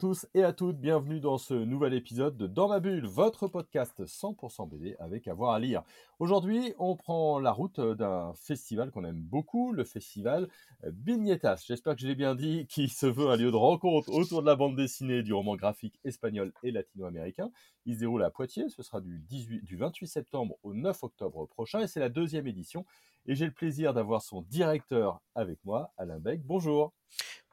Tous 0.00 0.26
et 0.32 0.42
à 0.42 0.54
toutes, 0.54 0.78
bienvenue 0.78 1.20
dans 1.20 1.36
ce 1.36 1.52
nouvel 1.52 1.92
épisode 1.92 2.38
de 2.38 2.46
Dans 2.46 2.68
ma 2.68 2.80
bulle, 2.80 3.06
votre 3.06 3.48
podcast 3.48 4.02
100% 4.02 4.66
BD 4.66 4.96
avec 4.98 5.28
avoir 5.28 5.52
à 5.52 5.58
lire. 5.58 5.82
Aujourd'hui, 6.18 6.72
on 6.78 6.96
prend 6.96 7.38
la 7.38 7.52
route 7.52 7.78
d'un 7.78 8.32
festival 8.32 8.92
qu'on 8.92 9.04
aime 9.04 9.20
beaucoup, 9.20 9.74
le 9.74 9.84
festival 9.84 10.48
Vignetas. 10.84 11.64
J'espère 11.68 11.96
que 11.96 12.00
je 12.00 12.06
l'ai 12.06 12.14
bien 12.14 12.34
dit, 12.34 12.66
qui 12.70 12.88
se 12.88 13.04
veut 13.04 13.28
un 13.28 13.36
lieu 13.36 13.50
de 13.50 13.56
rencontre 13.56 14.08
autour 14.10 14.40
de 14.40 14.46
la 14.46 14.56
bande 14.56 14.74
dessinée 14.74 15.22
du 15.22 15.34
roman 15.34 15.54
graphique 15.54 16.00
espagnol 16.02 16.54
et 16.62 16.70
latino-américain. 16.70 17.50
Il 17.84 17.96
se 17.96 18.00
déroule 18.00 18.22
à 18.22 18.30
Poitiers, 18.30 18.70
ce 18.70 18.82
sera 18.82 19.02
du, 19.02 19.18
18, 19.28 19.64
du 19.64 19.76
28 19.76 20.06
septembre 20.06 20.56
au 20.62 20.72
9 20.72 20.96
octobre 21.02 21.44
prochain 21.44 21.80
et 21.80 21.86
c'est 21.86 22.00
la 22.00 22.08
deuxième 22.08 22.46
édition. 22.46 22.86
Et 23.26 23.34
j'ai 23.34 23.44
le 23.44 23.52
plaisir 23.52 23.92
d'avoir 23.92 24.22
son 24.22 24.40
directeur 24.40 25.20
avec 25.34 25.62
moi, 25.66 25.92
Alain 25.98 26.20
Beck. 26.20 26.40
Bonjour. 26.42 26.94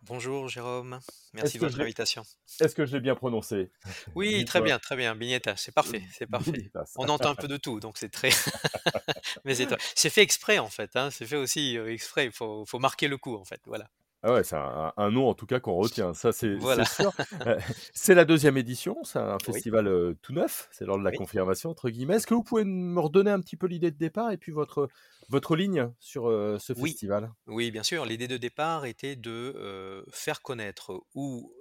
Bonjour 0.08 0.48
Jérôme, 0.48 1.00
merci 1.34 1.58
de 1.58 1.66
votre 1.66 1.82
invitation. 1.82 2.24
Est-ce 2.62 2.76
que 2.76 2.86
je 2.86 2.94
l'ai 2.94 3.02
bien 3.02 3.16
prononcé? 3.16 3.72
Oui, 4.16 4.46
très 4.46 4.62
bien, 4.62 4.80
très 4.80 4.96
bien. 4.96 5.16
Bignetta, 5.16 5.58
c'est 5.58 5.74
parfait, 5.74 6.02
c'est 6.14 6.28
parfait. 6.28 6.72
On 6.96 7.10
entend 7.10 7.32
un 7.32 7.36
peu 7.36 7.50
de 7.50 7.58
tout, 7.58 7.82
donc 7.82 7.98
c'est 7.98 8.10
très. 8.10 8.30
Mais 9.46 9.54
c'est 9.56 10.10
fait 10.10 10.22
exprès 10.22 10.60
en 10.60 10.70
fait, 10.70 10.96
hein. 10.96 11.12
c'est 11.12 11.26
fait 11.26 11.36
aussi 11.36 11.78
euh, 11.78 11.92
exprès. 11.92 12.26
Il 12.26 12.32
faut, 12.32 12.66
faut 12.66 12.80
marquer 12.80 13.10
le 13.10 13.18
coup 13.18 13.36
en 13.36 13.44
fait, 13.44 13.60
voilà. 13.66 13.90
Ah 14.24 14.34
ouais, 14.34 14.44
c'est 14.44 14.56
un, 14.56 15.12
nom 15.12 15.30
en 15.30 15.36
tout 15.36 15.46
cas 15.46 15.60
qu'on 15.60 15.76
retient, 15.76 16.14
ça 16.16 16.32
c'est 16.32 16.58
sûr. 16.86 17.14
Euh, 17.46 17.60
c'est 17.94 18.16
la 18.16 18.26
deuxième 18.26 18.58
édition, 18.58 18.98
c'est 19.04 19.20
un 19.20 19.38
festival 19.46 19.88
euh, 19.88 20.16
tout 20.24 20.34
neuf, 20.34 20.68
c'est 20.72 20.86
lors 20.86 20.98
de 20.98 21.04
la 21.04 21.12
confirmation 21.12 21.70
entre 21.70 21.90
guillemets. 21.90 22.16
Est-ce 22.16 22.26
que 22.26 22.34
vous 22.34 22.44
pouvez 22.44 22.64
me 22.64 23.00
redonner 23.00 23.30
un 23.30 23.40
petit 23.40 23.58
peu 23.58 23.68
l'idée 23.68 23.92
de 23.92 23.98
départ 23.98 24.32
et 24.32 24.38
puis 24.38 24.52
votre, 24.52 24.90
votre 25.30 25.56
ligne 25.56 25.92
sur 26.00 26.28
euh, 26.28 26.58
ce 26.60 26.74
festival? 26.74 27.32
Oui, 27.46 27.70
bien 27.70 27.84
sûr. 27.84 28.06
L'idée 28.06 28.28
de 28.28 28.38
départ 28.38 28.86
était 28.86 29.16
de 29.16 30.04
faire 30.12 30.42
connaître 30.42 31.00
ou 31.14 31.54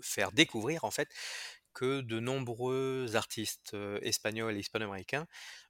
faire 0.00 0.30
découvrir 0.30 0.84
en 0.84 0.92
fait 0.92 1.08
que 1.74 2.00
de 2.00 2.20
nombreux 2.20 3.16
artistes 3.16 3.76
espagnols 4.02 4.56
et 4.56 4.60
hispano-américains 4.60 5.26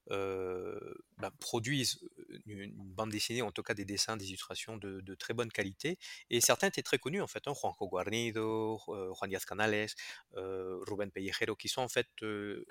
bah, 0.09 1.33
produisent 1.41 2.01
une, 2.47 2.73
bande 2.75 3.11
dessinée, 3.11 3.43
en 3.43 3.53
tout 3.53 3.62
cas 3.62 3.75
des 3.75 3.84
dessins, 3.84 4.17
des 4.17 4.29
illustrations 4.29 4.77
de, 4.77 5.15
très 5.15 5.34
bonne 5.34 5.51
qualité. 5.51 5.98
Et 6.31 6.41
certains 6.41 6.69
étaient 6.69 6.83
très 6.83 6.98
connus, 6.98 7.23
en 7.23 7.27
fait, 7.27 7.47
hein, 7.47 7.55
Juanjo 7.55 7.89
Guarnido, 7.89 8.79
Juan 8.87 9.29
Díaz 9.29 9.45
Canales, 9.45 9.89
Rubén 10.34 11.11
Pellejero, 11.11 11.56
qui 11.56 11.69
sont 11.69 11.83
en 11.83 11.89
fait 11.89 12.09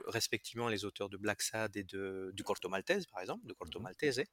respectivement 0.05 0.69
les 0.69 0.85
auteurs 0.85 1.09
de 1.09 1.17
Black 1.17 1.41
Sad 1.41 1.75
et 1.77 1.83
de, 1.83 2.31
du 2.33 2.43
Corto 2.43 2.69
Maltese, 2.69 3.05
par 3.07 3.21
exemple, 3.21 3.45
de 3.45 3.53
Corto 3.53 3.79
mmh 3.79 3.83
Maltese. 3.83 4.23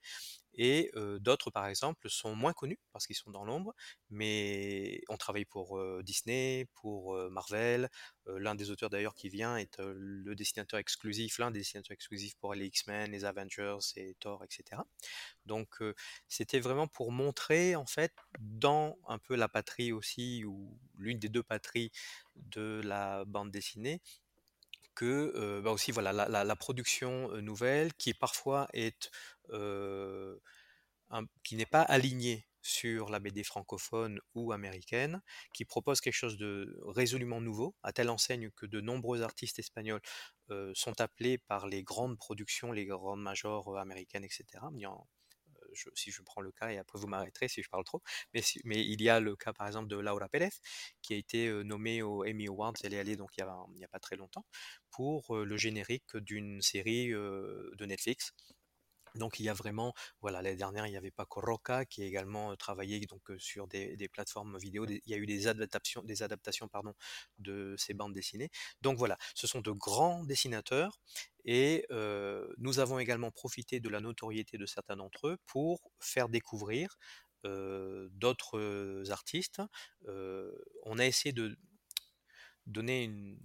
Et 0.56 0.92
d'autres, 1.20 1.50
par 1.50 1.67
exemple, 1.67 2.08
sont 2.08 2.34
moins 2.34 2.52
connus 2.52 2.78
parce 2.92 3.06
qu'ils 3.06 3.17
sont 3.17 3.30
dans 3.30 3.45
l'ombre, 3.45 3.75
mais 4.11 5.00
on 5.08 5.17
travaille 5.17 5.45
pour 5.45 5.80
Disney, 6.02 6.69
pour 6.75 7.17
Marvel. 7.30 7.89
l'un 8.27 8.55
des 8.55 8.70
auteurs 8.70 8.91
d'ailleurs 8.91 9.14
qui 9.14 9.28
vient 9.28 9.56
est 9.56 9.78
le 9.80 10.34
dessinateur 10.34 10.78
exclusif, 10.78 11.39
l'un 11.39 11.50
des 11.50 11.61
dessinateurs 11.61 11.95
exclusifs 11.95 12.36
pour 12.36 12.55
les 12.55 12.67
X-Men, 12.67 13.11
les 13.11 13.25
Avengers 13.25 13.78
et 13.97 14.14
Thor, 14.20 14.45
etc. 14.45 14.83
Donc 15.47 15.83
c'était 16.29 16.61
vraiment 16.61 16.87
pour 16.87 17.12
montrer 17.12 17.77
en 17.77 17.87
fait 17.87 18.12
dans 18.41 18.97
un 19.09 19.19
peu 19.19 19.37
la 19.37 19.48
patrie 19.48 19.93
aussi, 19.93 20.45
ou 20.45 20.79
l'une 20.97 21.19
des 21.19 21.29
deux 21.29 21.43
patries 21.43 21.91
de 22.37 22.81
la 22.84 23.25
bande 23.25 23.51
dessinée, 23.51 24.01
que 24.95 25.61
bah 25.61 25.70
aussi 25.70 25.92
voilà 25.92 26.12
la, 26.12 26.57
production 26.57 27.29
nouvelle 27.42 27.92
qui 27.95 28.15
parfois 28.15 28.69
est 28.73 29.11
qui 31.42 31.57
n'est 31.57 31.67
pas 31.67 31.83
alignée 31.83 32.47
sur 32.64 33.11
la 33.11 33.20
BD 33.20 33.45
francophone 33.45 34.20
ou 34.35 34.52
américaine, 34.52 35.20
qui 35.52 35.67
propose 35.67 36.01
quelque 36.01 36.14
chose 36.14 36.39
de 36.39 36.77
résolument 36.86 37.41
nouveau, 37.41 37.77
à 37.83 37.92
telle 37.92 38.08
enseigne 38.08 38.51
que 38.51 38.64
de 38.64 38.80
nombreux 38.80 39.20
artistes 39.20 39.58
espagnols 39.58 40.01
sont 40.73 41.01
appelés 41.01 41.39
par 41.39 41.67
les 41.67 41.83
grandes 41.83 42.17
productions, 42.17 42.73
les 42.73 42.86
grandes 42.86 43.23
majors 43.23 43.79
américaines, 43.79 44.24
etc. 44.24 44.45
si 45.95 46.11
je 46.11 46.23
prends 46.23 46.41
le 46.41 46.53
cas, 46.53 46.70
et 46.70 46.79
après 46.79 46.98
vous 46.98 47.07
m'arrêterez 47.07 47.48
si 47.48 47.63
je 47.63 47.69
parle 47.69 47.85
trop, 47.85 48.03
mais, 48.33 48.42
il 48.64 49.03
y 49.03 49.11
a 49.11 49.20
le 49.20 49.36
cas 49.36 49.53
par 49.53 49.67
exemple 49.67 49.89
de 49.89 49.97
Laura 49.97 50.29
Pérez, 50.30 50.48
qui 51.03 51.13
a 51.13 51.17
été 51.17 51.51
nommée 51.64 52.01
au 52.01 52.24
Emmy 52.24 52.48
Awards, 52.48 52.74
elle 52.83 52.95
est 52.95 52.98
allée 52.98 53.17
donc 53.17 53.30
il 53.36 53.45
n'y 53.45 53.83
a, 53.85 53.86
a, 53.86 53.89
pas 53.89 53.98
très 53.98 54.17
longtemps, 54.17 54.47
pour 54.91 55.36
le 55.36 55.57
générique 55.58 56.17
d'une 56.17 56.63
série 56.63 57.08
de 57.11 57.85
Netflix 57.85 58.33
donc 59.14 59.39
il 59.39 59.45
y 59.45 59.48
a 59.48 59.55
vraiment, 59.55 59.95
voilà, 60.20 60.42
l'année 60.42 60.57
dernière 60.57 60.86
il 60.86 60.92
y 60.92 60.97
avait 60.97 61.11
Paco 61.11 61.41
Roca 61.41 61.85
qui 61.85 62.02
a 62.02 62.07
également 62.07 62.55
travaillé 62.57 63.01
donc 63.07 63.23
sur 63.39 63.67
des, 63.69 64.08
plateformes 64.13 64.58
vidéo. 64.58 64.86
il 64.86 65.01
y 65.07 65.14
a 65.14 65.17
eu 65.17 65.27
des 65.27 65.47
adaptations, 65.47 66.02
des 66.02 66.23
adaptations 66.23 66.69
pardon, 66.69 66.95
de 67.39 67.74
ces 67.79 67.95
bandes 67.95 68.13
dessinées. 68.13 68.51
Donc 68.80 68.98
voilà, 68.98 69.17
ce 69.35 69.47
sont 69.47 69.61
de 69.61 69.70
grands 69.70 70.24
dessinateurs 70.24 70.98
et 71.45 71.86
nous 72.58 72.79
avons 72.79 72.98
également 72.98 73.30
profité 73.30 73.80
de 73.80 73.89
la 73.89 74.01
notoriété 74.01 74.58
de 74.58 74.67
certains 74.67 74.97
d'entre 74.97 75.29
eux 75.29 75.39
pour 75.47 75.92
faire 76.01 76.29
découvrir 76.29 76.97
d'autres 77.45 79.05
artistes. 79.11 79.63
on 80.07 80.98
a 80.98 81.07
essayé 81.07 81.33
de 81.33 81.57
donner 82.67 83.05
une 83.05 83.39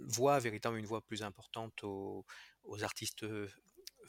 voix, 0.00 0.38
véritablement 0.38 0.78
une 0.78 0.86
voix 0.86 1.00
plus 1.00 1.22
importante 1.22 1.82
aux, 1.84 2.26
aux 2.64 2.84
artistes 2.84 3.24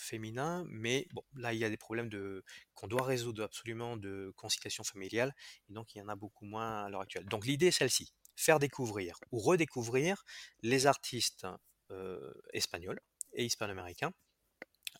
féminin, 0.03 0.65
mais 0.69 1.07
bon, 1.13 1.23
là 1.35 1.53
il 1.53 1.59
y 1.59 1.65
a 1.65 1.69
des 1.69 1.77
problèmes 1.77 2.09
de 2.09 2.43
qu'on 2.73 2.87
doit 2.87 3.03
résoudre 3.03 3.43
absolument 3.43 3.97
de 3.97 4.31
conciliation 4.35 4.83
familiale, 4.83 5.33
et 5.69 5.73
donc 5.73 5.95
il 5.95 5.99
y 5.99 6.01
en 6.01 6.09
a 6.09 6.15
beaucoup 6.15 6.45
moins 6.45 6.83
à 6.83 6.89
l'heure 6.89 7.01
actuelle. 7.01 7.25
Donc 7.25 7.45
l'idée 7.45 7.67
est 7.67 7.71
celle-ci 7.71 8.13
faire 8.35 8.59
découvrir 8.59 9.17
ou 9.31 9.39
redécouvrir 9.39 10.23
les 10.61 10.87
artistes 10.87 11.47
espagnols 12.53 12.99
et 13.33 13.45
hispano-américains 13.45 14.11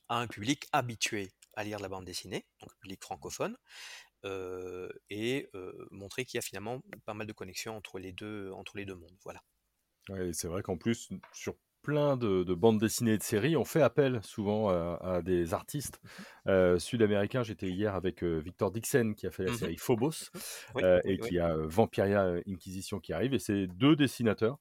à 0.07 0.19
un 0.19 0.27
public 0.27 0.67
habitué 0.71 1.31
à 1.55 1.63
lire 1.63 1.79
la 1.79 1.89
bande 1.89 2.05
dessinée, 2.05 2.45
donc 2.61 2.69
public 2.79 3.01
francophone, 3.03 3.57
et 5.09 5.49
montrer 5.91 6.25
qu'il 6.25 6.37
y 6.37 6.39
a 6.39 6.41
finalement 6.41 6.81
pas 7.05 7.13
mal 7.13 7.27
de 7.27 7.33
connexions 7.33 7.75
entre 7.75 7.99
les 7.99 8.11
deux, 8.11 8.51
entre 8.51 8.77
les 8.77 8.85
deux 8.85 8.95
mondes. 8.95 9.17
Voilà. 9.23 9.41
c'est 10.33 10.47
vrai 10.47 10.61
qu'en 10.61 10.77
plus, 10.77 11.09
sur 11.33 11.55
plein 11.83 12.17
de, 12.17 12.53
bandes 12.53 12.79
dessinées 12.79 13.13
et 13.13 13.17
de 13.17 13.23
séries, 13.23 13.55
on 13.55 13.65
fait 13.65 13.81
appel 13.81 14.21
souvent 14.23 14.69
à, 14.69 15.21
des 15.21 15.53
artistes 15.53 15.99
mmh 16.03 16.09
euh, 16.45 16.77
sud-américains. 16.77 17.43
J'étais 17.43 17.69
hier 17.69 17.95
avec 17.95 18.21
euh, 18.21 18.39
Victor 18.39 18.69
Dixon 18.69 19.13
qui 19.15 19.27
a 19.27 19.31
fait 19.31 19.45
la 19.45 19.51
mmh 19.51 19.55
série 19.55 19.77
Phobos 19.77 20.09
mmh 20.09 20.79
euh, 20.79 20.99
et 21.05 21.17
qui 21.17 21.39
a 21.39 21.55
Vampiria 21.55 22.35
Inquisition 22.47 22.99
qui 22.99 23.13
arrive. 23.13 23.33
Et 23.33 23.39
c'est 23.39 23.67
deux 23.67 23.95
dessinateurs 23.95 24.57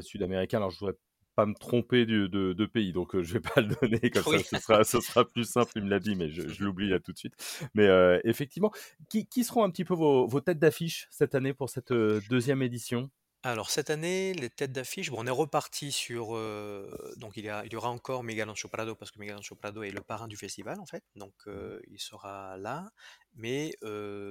sud-américains. 0.00 0.58
Alors 0.58 0.70
je 0.70 0.78
voudrais 0.78 0.96
pas 1.34 1.46
me 1.46 1.54
tromper 1.54 2.06
de, 2.06 2.66
pays, 2.66 2.92
donc 2.92 3.20
je 3.20 3.32
vais 3.34 3.40
pas 3.40 3.60
le 3.60 3.74
donner 3.80 4.10
comme 4.10 4.22
ça, 4.22 4.38
ce 4.38 4.58
sera, 4.58 4.84
ce 4.84 5.00
sera, 5.00 5.24
plus 5.24 5.44
simple, 5.44 5.72
il 5.76 5.84
me 5.84 5.90
l'a 5.90 6.00
dit, 6.00 6.16
mais 6.16 6.28
je, 6.28 6.62
l'oublie 6.62 6.88
là 6.88 6.98
tout 7.00 7.12
de 7.12 7.18
suite. 7.18 7.34
Mais 7.74 7.88
effectivement, 8.24 8.72
qui, 9.08 9.26
qui, 9.26 9.44
seront 9.44 9.64
un 9.64 9.70
petit 9.70 9.84
peu 9.84 9.94
vos, 9.94 10.26
vos 10.26 10.40
têtes 10.40 10.58
d'affiche 10.58 11.06
cette 11.10 11.34
année 11.34 11.54
pour 11.54 11.70
cette 11.70 11.92
deuxième 11.92 12.62
édition? 12.62 13.10
Alors 13.42 13.70
cette 13.70 13.88
année, 13.88 14.34
les 14.34 14.50
têtes 14.50 14.72
d'affiche, 14.72 15.10
bon, 15.10 15.16
on 15.20 15.26
est 15.26 15.30
reparti 15.30 15.92
sur, 15.92 16.32
donc 17.16 17.36
il 17.36 17.46
y 17.46 17.50
il 17.64 17.72
y 17.72 17.76
aura 17.76 17.88
encore 17.88 18.22
Miguel 18.22 18.50
Ancho 18.50 18.68
Prado 18.68 18.94
parce 18.94 19.10
que 19.10 19.18
Miguel 19.18 19.36
Ancho 19.36 19.54
Prado 19.54 19.82
est 19.82 19.90
le 19.90 20.02
parrain 20.02 20.28
du 20.28 20.36
festival 20.36 20.78
en 20.78 20.84
fait, 20.84 21.02
donc 21.16 21.34
mmh 21.46 21.80
il 21.88 22.00
sera 22.00 22.58
là. 22.58 22.90
Mais 23.34 23.72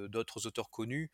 d'autres 0.10 0.46
auteurs 0.46 0.70
connus 0.70 1.10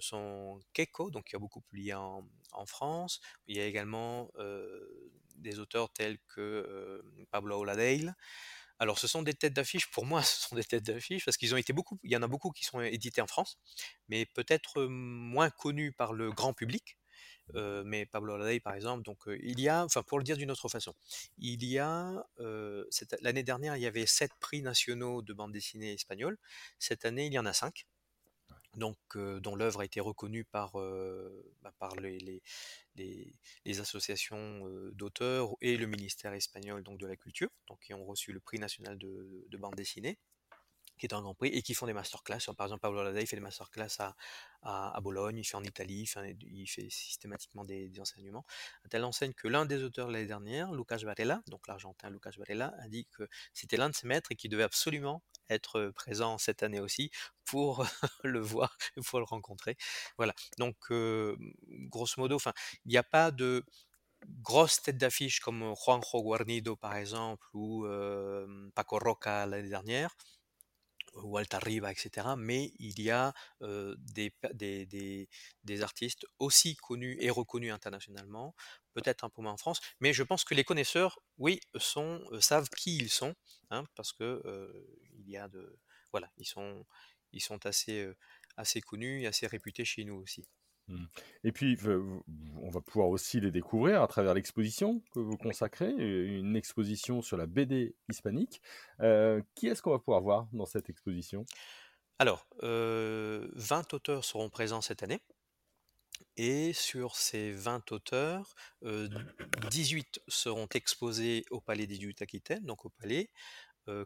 sont 0.00 0.60
Keiko, 0.74 1.10
donc 1.10 1.24
qui 1.24 1.36
a 1.36 1.38
beaucoup 1.38 1.62
publié 1.62 1.94
en, 1.94 2.26
France. 2.66 3.20
Il 3.46 3.56
y 3.56 3.60
a 3.60 3.66
également 3.66 4.30
des 5.36 5.58
auteurs 5.58 5.90
tels 5.92 6.18
que 6.28 7.02
Pablo 7.30 7.58
Oladale. 7.58 8.14
Alors 8.78 8.98
ce 8.98 9.06
sont 9.06 9.22
des 9.22 9.34
têtes 9.34 9.54
d'affiche, 9.54 9.90
pour 9.90 10.04
moi 10.04 10.22
ce 10.22 10.48
sont 10.48 10.56
des 10.56 10.64
têtes 10.64 10.84
d'affiche 10.84 11.24
parce 11.24 11.36
qu'ils 11.36 11.54
ont 11.54 11.56
été 11.56 11.72
beaucoup, 11.72 11.98
il 12.02 12.12
y 12.12 12.16
en 12.16 12.22
a 12.22 12.26
beaucoup 12.26 12.50
qui 12.50 12.64
sont 12.64 12.80
édités 12.80 13.20
en 13.22 13.26
France, 13.26 13.58
mais 14.08 14.26
peut-être 14.26 14.84
moins 14.84 15.48
connus 15.50 15.92
par 15.92 16.12
le 16.12 16.32
grand 16.32 16.52
public 16.52 16.98
mais 17.52 18.06
Pablo 18.06 18.36
Larraín 18.36 18.60
par 18.60 18.74
exemple. 18.74 19.02
Donc 19.02 19.18
il 19.26 19.60
y 19.60 19.68
a, 19.68 19.84
enfin 19.84 20.02
pour 20.02 20.18
le 20.18 20.24
dire 20.24 20.36
d'une 20.36 20.50
autre 20.50 20.68
façon, 20.68 20.94
il 21.38 21.64
y 21.64 21.78
a 21.78 22.24
l'année 23.20 23.42
dernière 23.42 23.76
il 23.76 23.82
y 23.82 23.86
avait 23.86 24.06
sept 24.06 24.32
prix 24.40 24.62
nationaux 24.62 25.22
de 25.22 25.32
bande 25.32 25.52
dessinée 25.52 25.92
espagnole. 25.92 26.38
Cette 26.78 27.04
année 27.04 27.26
il 27.26 27.32
y 27.32 27.38
en 27.38 27.46
a 27.46 27.52
cinq. 27.52 27.86
Donc, 28.76 28.98
dont 29.16 29.54
l'œuvre 29.54 29.80
a 29.80 29.84
été 29.84 30.00
reconnue 30.00 30.44
par, 30.44 30.72
bah, 31.62 31.72
par 31.78 31.94
les, 31.96 32.18
les, 32.96 33.32
les, 33.64 33.80
associations 33.80 34.68
d'auteurs 34.92 35.50
et 35.60 35.76
le 35.76 35.86
ministère 35.86 36.32
espagnol 36.32 36.82
donc, 36.82 36.98
de 36.98 37.06
la 37.06 37.16
culture, 37.16 37.50
donc, 37.68 37.80
qui 37.80 37.94
ont 37.94 38.04
reçu 38.04 38.32
le 38.32 38.40
prix 38.40 38.58
national 38.58 38.98
de, 38.98 39.46
de 39.48 39.56
bande 39.56 39.76
dessinée 39.76 40.18
qui 41.04 41.14
est 41.14 41.16
un 41.16 41.20
grand 41.20 41.34
prix, 41.34 41.48
et 41.48 41.62
qui 41.62 41.74
font 41.74 41.86
des 41.86 41.92
masterclass. 41.92 42.38
Par 42.56 42.66
exemple, 42.66 42.80
Pablo 42.80 43.02
Ladei 43.02 43.26
fait 43.26 43.36
des 43.36 43.42
masterclass 43.42 43.88
à, 43.98 44.16
à, 44.62 45.00
Bologne, 45.02 45.38
il 45.38 45.44
fait 45.44 45.56
en 45.56 45.62
Italie, 45.62 46.08
il 46.40 46.66
fait, 46.66 46.88
systématiquement 46.88 47.64
des, 47.64 47.92
enseignements, 48.00 48.46
à 48.84 48.88
telle 48.88 49.04
enseigne 49.04 49.34
que 49.34 49.48
l'un 49.48 49.66
des 49.66 49.82
auteurs 49.82 50.10
l'année 50.10 50.26
dernière, 50.26 50.72
Lucas 50.72 51.00
Varela, 51.02 51.42
donc 51.48 51.68
l'Argentin 51.68 52.08
Lucas 52.08 52.32
Varela, 52.38 52.74
a 52.80 52.88
dit 52.88 53.06
que 53.12 53.28
c'était 53.52 53.76
l'un 53.76 53.90
de 53.90 53.94
ses 53.94 54.06
maîtres 54.06 54.32
et 54.32 54.36
qu'il 54.36 54.50
devait 54.50 54.62
absolument 54.62 55.22
être 55.50 55.92
présent 55.94 56.38
cette 56.38 56.62
année 56.62 56.80
aussi 56.80 57.10
pour 57.44 57.84
le 58.24 58.40
voir, 58.40 58.78
pour 59.06 59.18
le 59.18 59.26
rencontrer. 59.26 59.76
Voilà. 60.16 60.34
Donc, 60.58 60.76
grosso 60.90 62.14
modo, 62.16 62.38
il 62.86 62.90
n'y 62.90 62.96
a 62.96 63.02
pas 63.02 63.30
de 63.30 63.62
grosse 64.40 64.80
tête 64.80 64.96
d'affiche 64.96 65.40
comme 65.40 65.74
Juanjo 65.74 66.22
Guarnido 66.22 66.76
par 66.76 66.96
exemple 66.96 67.46
ou 67.52 67.86
Paco 68.74 68.98
Roca 68.98 69.44
l'année 69.44 69.68
dernière 69.68 70.16
ou 71.22 71.36
Altarriba, 71.36 71.90
etc. 71.90 72.28
Mais 72.36 72.72
il 72.78 73.00
y 73.00 73.10
a 73.10 73.32
des, 73.60 74.32
des, 74.52 75.28
des, 75.64 75.82
artistes 75.82 76.26
aussi 76.38 76.76
connus 76.76 77.16
et 77.20 77.30
reconnus 77.30 77.72
internationalement, 77.72 78.54
peut-être 78.94 79.24
un 79.24 79.30
peu 79.30 79.42
moins 79.42 79.52
en 79.52 79.56
France, 79.56 79.80
mais 80.00 80.12
je 80.12 80.22
pense 80.22 80.44
que 80.44 80.54
les 80.54 80.64
connaisseurs, 80.64 81.18
oui, 81.38 81.60
sont, 81.76 82.22
savent 82.40 82.68
qui 82.70 82.96
ils 82.96 83.10
sont, 83.10 83.34
hein, 83.70 83.84
parce 83.94 84.12
que 84.12 84.42
il 85.18 85.28
y 85.28 85.36
a 85.36 85.48
de, 85.48 85.78
voilà, 86.12 86.30
ils 86.36 86.46
sont, 86.46 86.84
ils 87.32 87.42
sont 87.42 87.64
assez, 87.66 88.08
assez 88.56 88.80
connus 88.80 89.22
et 89.22 89.26
assez 89.26 89.46
réputés 89.46 89.84
chez 89.84 90.04
nous 90.04 90.16
aussi. 90.16 90.46
Mmh. 90.88 91.04
Et 91.44 91.52
puis, 91.52 91.78
on 92.60 92.70
va 92.70 92.80
pouvoir 92.80 93.08
aussi 93.08 93.40
les 93.40 93.50
découvrir 93.50 94.02
à 94.02 94.06
travers 94.06 94.34
l'exposition 94.34 95.02
que 95.12 95.20
vous 95.20 95.36
consacrez, 95.36 95.90
une 95.90 96.56
exposition 96.56 97.22
sur 97.22 97.36
la 97.36 97.46
BD 97.46 97.94
hispanique. 98.08 98.60
qui 99.54 99.66
est-ce 99.66 99.82
qu'on 99.82 99.92
va 99.92 99.98
pouvoir 99.98 100.22
voir 100.22 100.48
dans 100.52 100.66
cette 100.66 100.90
exposition? 100.90 101.46
Alors, 102.18 102.46
20 102.62 103.94
auteurs 103.94 104.24
seront 104.24 104.50
présents 104.50 104.80
cette 104.80 105.02
année. 105.02 105.20
Et 106.36 106.72
sur 106.72 107.16
ces 107.16 107.52
20 107.52 107.92
auteurs, 107.92 108.54
18 108.82 110.20
seront 110.28 110.68
exposés 110.74 111.44
au 111.50 111.60
Palais 111.60 111.86
18 111.86 112.22
Aquitaine, 112.22 112.64
donc 112.64 112.84
au 112.84 112.90
Palais, 112.90 113.30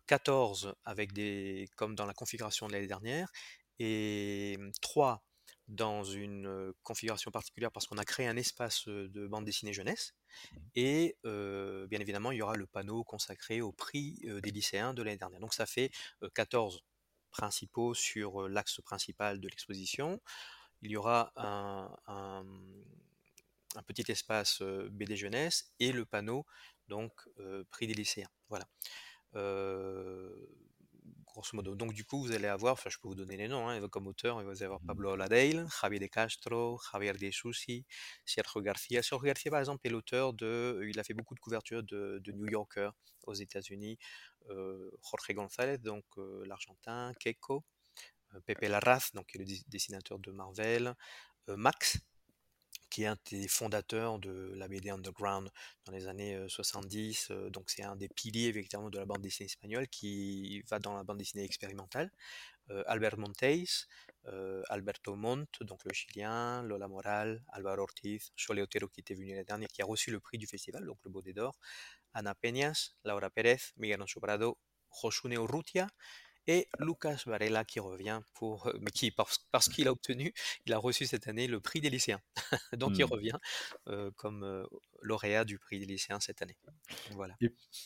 14 0.06 0.74
avec 0.84 1.12
des, 1.12 1.68
comme 1.76 1.94
dans 1.94 2.06
la 2.06 2.14
configuration 2.14 2.66
de 2.66 2.72
l'année 2.72 2.86
dernière, 2.86 3.30
et 3.78 4.58
3 4.80 5.22
dans 5.68 6.02
une 6.02 6.72
configuration 6.82 7.30
particulière 7.30 7.70
parce 7.70 7.86
qu'on 7.86 7.98
a 7.98 8.04
créé 8.04 8.26
un 8.26 8.36
espace 8.36 8.88
de 8.88 9.26
bande 9.26 9.44
dessinée 9.44 9.72
jeunesse. 9.72 10.14
Mmh. 10.52 10.56
Et 10.76 11.16
bien 11.22 12.00
évidemment, 12.00 12.32
il 12.32 12.38
y 12.38 12.42
aura 12.42 12.56
le 12.56 12.66
panneau 12.66 13.04
consacré 13.04 13.60
au 13.60 13.72
prix 13.72 14.20
des 14.42 14.50
lycéens 14.50 14.94
de 14.94 15.02
l'année 15.02 15.18
dernière. 15.18 15.40
Donc 15.40 15.54
ça 15.54 15.66
fait 15.66 15.90
14 16.34 16.82
principaux 17.30 17.94
sur 17.94 18.48
l'axe 18.48 18.80
principal 18.80 19.40
de 19.40 19.48
l'exposition. 19.48 20.20
Il 20.80 20.90
y 20.90 20.96
aura 20.96 21.32
un, 21.36 21.94
un, 22.06 23.82
petit 23.86 24.10
espace 24.10 24.62
BD 24.62 25.16
jeunesse 25.16 25.72
et 25.78 25.92
le 25.92 26.04
panneau 26.04 26.46
donc 26.88 27.12
prix 27.70 27.86
des 27.86 27.94
lycéens. 27.94 28.30
Voilà 28.48 28.66
grosso 31.38 31.56
modo. 31.56 31.74
Donc 31.74 31.92
du 31.92 32.04
coup, 32.04 32.20
vous 32.20 32.32
allez 32.32 32.48
avoir, 32.48 32.72
enfin 32.72 32.90
je 32.90 32.98
peux 32.98 33.08
vous 33.08 33.14
donner 33.14 33.36
les 33.36 33.48
noms, 33.48 33.68
hein, 33.68 33.88
comme 33.88 34.06
auteur, 34.06 34.42
vous 34.42 34.50
allez 34.50 34.62
avoir 34.64 34.80
mmh 34.82 34.86
Pablo 34.86 35.10
Oladeil, 35.12 35.64
Javier 35.80 36.00
de 36.00 36.06
Castro, 36.06 36.80
Javier 36.92 37.12
de 37.12 37.30
Sousi, 37.30 37.86
Sergio 38.24 38.60
Garcia. 38.60 39.02
Sergio 39.02 39.26
Garcia, 39.26 39.50
par 39.50 39.60
exemple, 39.60 39.86
est 39.86 39.90
l'auteur 39.90 40.32
de, 40.32 40.80
il 40.88 40.98
a 40.98 41.04
fait 41.04 41.14
beaucoup 41.14 41.34
de 41.34 41.40
couvertures 41.40 41.82
de, 41.82 42.20
New 42.32 42.46
Yorker 42.46 42.90
aux 43.26 43.34
États-Unis, 43.34 43.98
euh, 44.50 44.90
Jorge 45.02 45.34
González, 45.34 45.78
donc 45.78 46.04
euh, 46.18 46.44
l'Argentin, 46.46 47.12
Keiko, 47.20 47.64
euh, 48.34 48.40
Pepe 48.44 48.68
Larraz, 48.68 49.10
donc 49.14 49.26
qui 49.26 49.38
est 49.38 49.44
le 49.44 49.46
dessinateur 49.68 50.18
de 50.18 50.32
Marvel, 50.32 50.94
Max, 51.48 51.98
qui 52.98 53.04
est 53.04 53.06
un 53.06 53.16
des 53.30 53.46
fondateurs 53.46 54.18
de 54.18 54.52
la 54.56 54.66
BD 54.66 54.90
underground 54.90 55.48
dans 55.84 55.92
les 55.92 56.08
années 56.08 56.36
70. 56.48 57.30
donc 57.52 57.70
c'est 57.70 57.84
un 57.84 57.94
des 57.94 58.08
piliers 58.08 58.48
effectivement 58.48 58.90
de 58.90 58.98
la 58.98 59.04
bande 59.04 59.22
dessinée 59.22 59.46
espagnole 59.46 59.86
qui 59.86 60.62
va 60.62 60.80
dans 60.80 60.96
la 60.96 61.04
bande 61.04 61.18
dessinée 61.18 61.44
expérimentale. 61.44 62.10
Albert 62.86 63.16
Montes, 63.16 63.86
Alberto 64.68 65.14
Montt, 65.14 65.62
donc 65.62 65.84
le 65.84 65.92
Chilien, 65.92 66.64
Lola 66.64 66.88
Moral, 66.88 67.44
Álvaro 67.52 67.82
Ortiz, 67.82 68.32
Chole 68.34 68.58
Otero 68.62 68.88
qui 68.88 68.98
était 68.98 69.14
venu 69.14 69.32
la 69.32 69.44
dernière, 69.44 69.68
qui 69.68 69.80
a 69.80 69.84
reçu 69.84 70.10
le 70.10 70.18
prix 70.18 70.36
du 70.36 70.48
festival, 70.48 70.84
donc 70.84 70.98
le 71.04 71.10
Baudet 71.12 71.32
d'Or, 71.32 71.56
Ana 72.14 72.34
Peñas, 72.34 72.96
Laura 73.04 73.30
Pérez, 73.30 73.60
Miguel 73.76 74.02
Sobrado, 74.08 74.58
Josune 75.00 75.34
Urrutia 75.34 75.86
et 76.48 76.66
Lucas 76.80 77.22
Varela 77.26 77.64
qui 77.64 77.78
revient 77.78 78.20
pour, 78.34 78.66
euh, 78.66 78.72
mais 78.80 78.90
qui 78.90 79.10
parce, 79.10 79.38
parce 79.52 79.68
qu'il 79.68 79.86
a 79.86 79.92
obtenu, 79.92 80.32
il 80.66 80.72
a 80.72 80.78
reçu 80.78 81.04
cette 81.04 81.28
année 81.28 81.46
le 81.46 81.60
prix 81.60 81.80
des 81.80 81.90
lycéens, 81.90 82.20
donc 82.72 82.98
il 82.98 83.04
mmh. 83.04 83.08
revient 83.08 83.38
euh, 83.88 84.10
comme 84.16 84.42
euh, 84.42 84.64
lauréat 85.02 85.44
du 85.44 85.58
prix 85.58 85.78
des 85.78 85.84
lycéens 85.84 86.20
cette 86.20 86.40
année. 86.40 86.56
Voilà. 87.12 87.36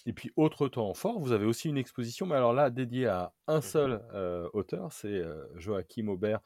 Et, 0.07 0.13
puis 0.13 0.31
autre 0.37 0.69
temps 0.69 0.95
fort, 0.95 1.19
vous 1.19 1.33
avez 1.33 1.45
aussi 1.45 1.69
une 1.69 1.77
exposition, 1.77 2.25
mais 2.25 2.37
alors 2.37 2.53
là 2.53 2.71
dédiée 2.71 3.09
à 3.09 3.35
un 3.49 3.59
mmh 3.59 3.63
seul 3.63 4.03
auteur, 4.53 4.93
c'est 4.93 5.23
Joachim 5.57 6.09
Aubert. 6.09 6.41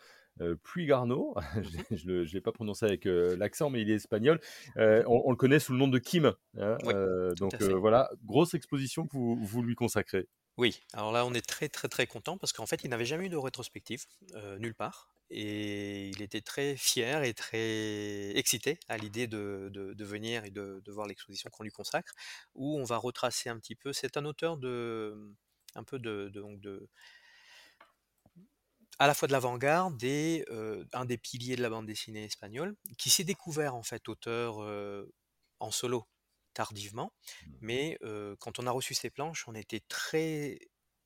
Puy-Garneau, 0.65 1.35
je 1.91 2.11
ne 2.11 2.23
l'ai 2.25 2.41
pas 2.43 2.53
prononcé 2.53 2.85
avec 2.85 3.05
l'accent, 3.39 3.71
mais 3.71 3.81
il 3.83 3.91
est 3.91 3.95
espagnol. 3.95 4.41
On, 4.77 5.31
le 5.31 5.37
connaît 5.37 5.59
sous 5.59 5.73
le 5.73 5.79
nom 5.79 5.89
de 5.89 5.99
Kim. 5.99 6.33
Hein, 6.59 6.77
donc 7.39 7.61
voilà, 7.63 8.11
grosse 8.25 8.55
exposition 8.55 9.07
que 9.07 9.17
vous, 9.17 9.37
vous 9.37 9.63
lui 9.63 9.75
consacrez. 9.75 10.29
Oui, 10.59 10.81
alors 10.95 11.13
là, 11.13 11.27
on 11.27 11.35
est 11.35 11.47
très 11.47 11.69
très 11.69 11.89
très 11.89 12.07
content 12.07 12.39
parce 12.39 12.53
qu'en 12.53 12.67
fait, 12.67 12.83
il 12.85 12.89
n'avait 12.91 13.05
jamais 13.05 13.27
eu 13.27 13.29
de 13.29 13.37
rétrospective, 13.37 14.05
euh, 14.35 14.59
nulle 14.59 14.75
part. 14.75 15.11
Et 15.29 16.09
il 16.11 16.23
était 16.23 16.41
très 16.41 16.77
fier 16.77 17.25
et 17.25 17.35
très 17.35 18.31
excité 18.37 18.79
à 18.89 18.97
l'idée 18.97 19.27
de, 19.27 19.71
venir 19.99 20.45
et 20.45 20.51
de, 20.51 20.81
de 20.85 20.93
voir 20.93 21.07
l'exposition 21.09 21.51
qu'on 21.51 21.65
lui 21.65 21.73
consacre, 21.73 22.13
où 22.55 22.79
on 22.79 22.85
va 22.85 22.97
retracer 22.97 23.51
un 23.51 23.59
petit 23.59 23.75
peu. 23.75 23.93
C'est 23.93 24.17
un 24.17 24.25
auteur 24.25 24.57
de 24.57 25.35
un 25.75 25.85
peu 25.85 25.99
de, 25.99 26.31
donc 26.33 26.61
de 26.61 26.89
à 28.99 29.07
la 29.07 29.15
fois 29.15 29.29
de 29.29 29.33
l'avant-garde 29.33 30.03
et 30.05 30.45
euh, 30.51 30.85
un 30.93 31.05
des 31.05 31.19
piliers 31.19 31.57
de 31.57 31.63
la 31.63 31.69
bande 31.71 31.87
dessinée 31.87 32.25
espagnole, 32.25 32.77
qui 32.99 33.11
s'est 33.11 33.25
découvert 33.25 33.75
en 33.75 33.83
fait 33.83 34.09
auteur 34.09 34.63
euh, 34.63 35.05
en 35.61 35.71
solo 35.71 36.07
tardivement. 36.57 37.13
Mmh. 37.47 37.51
Mais 37.61 37.99
quand 38.41 38.59
on 38.59 38.67
a 38.67 38.71
reçu 38.71 38.95
ces 38.95 39.11
planches, 39.11 39.47
on 39.47 39.55
était 39.55 39.83
très, 39.89 40.59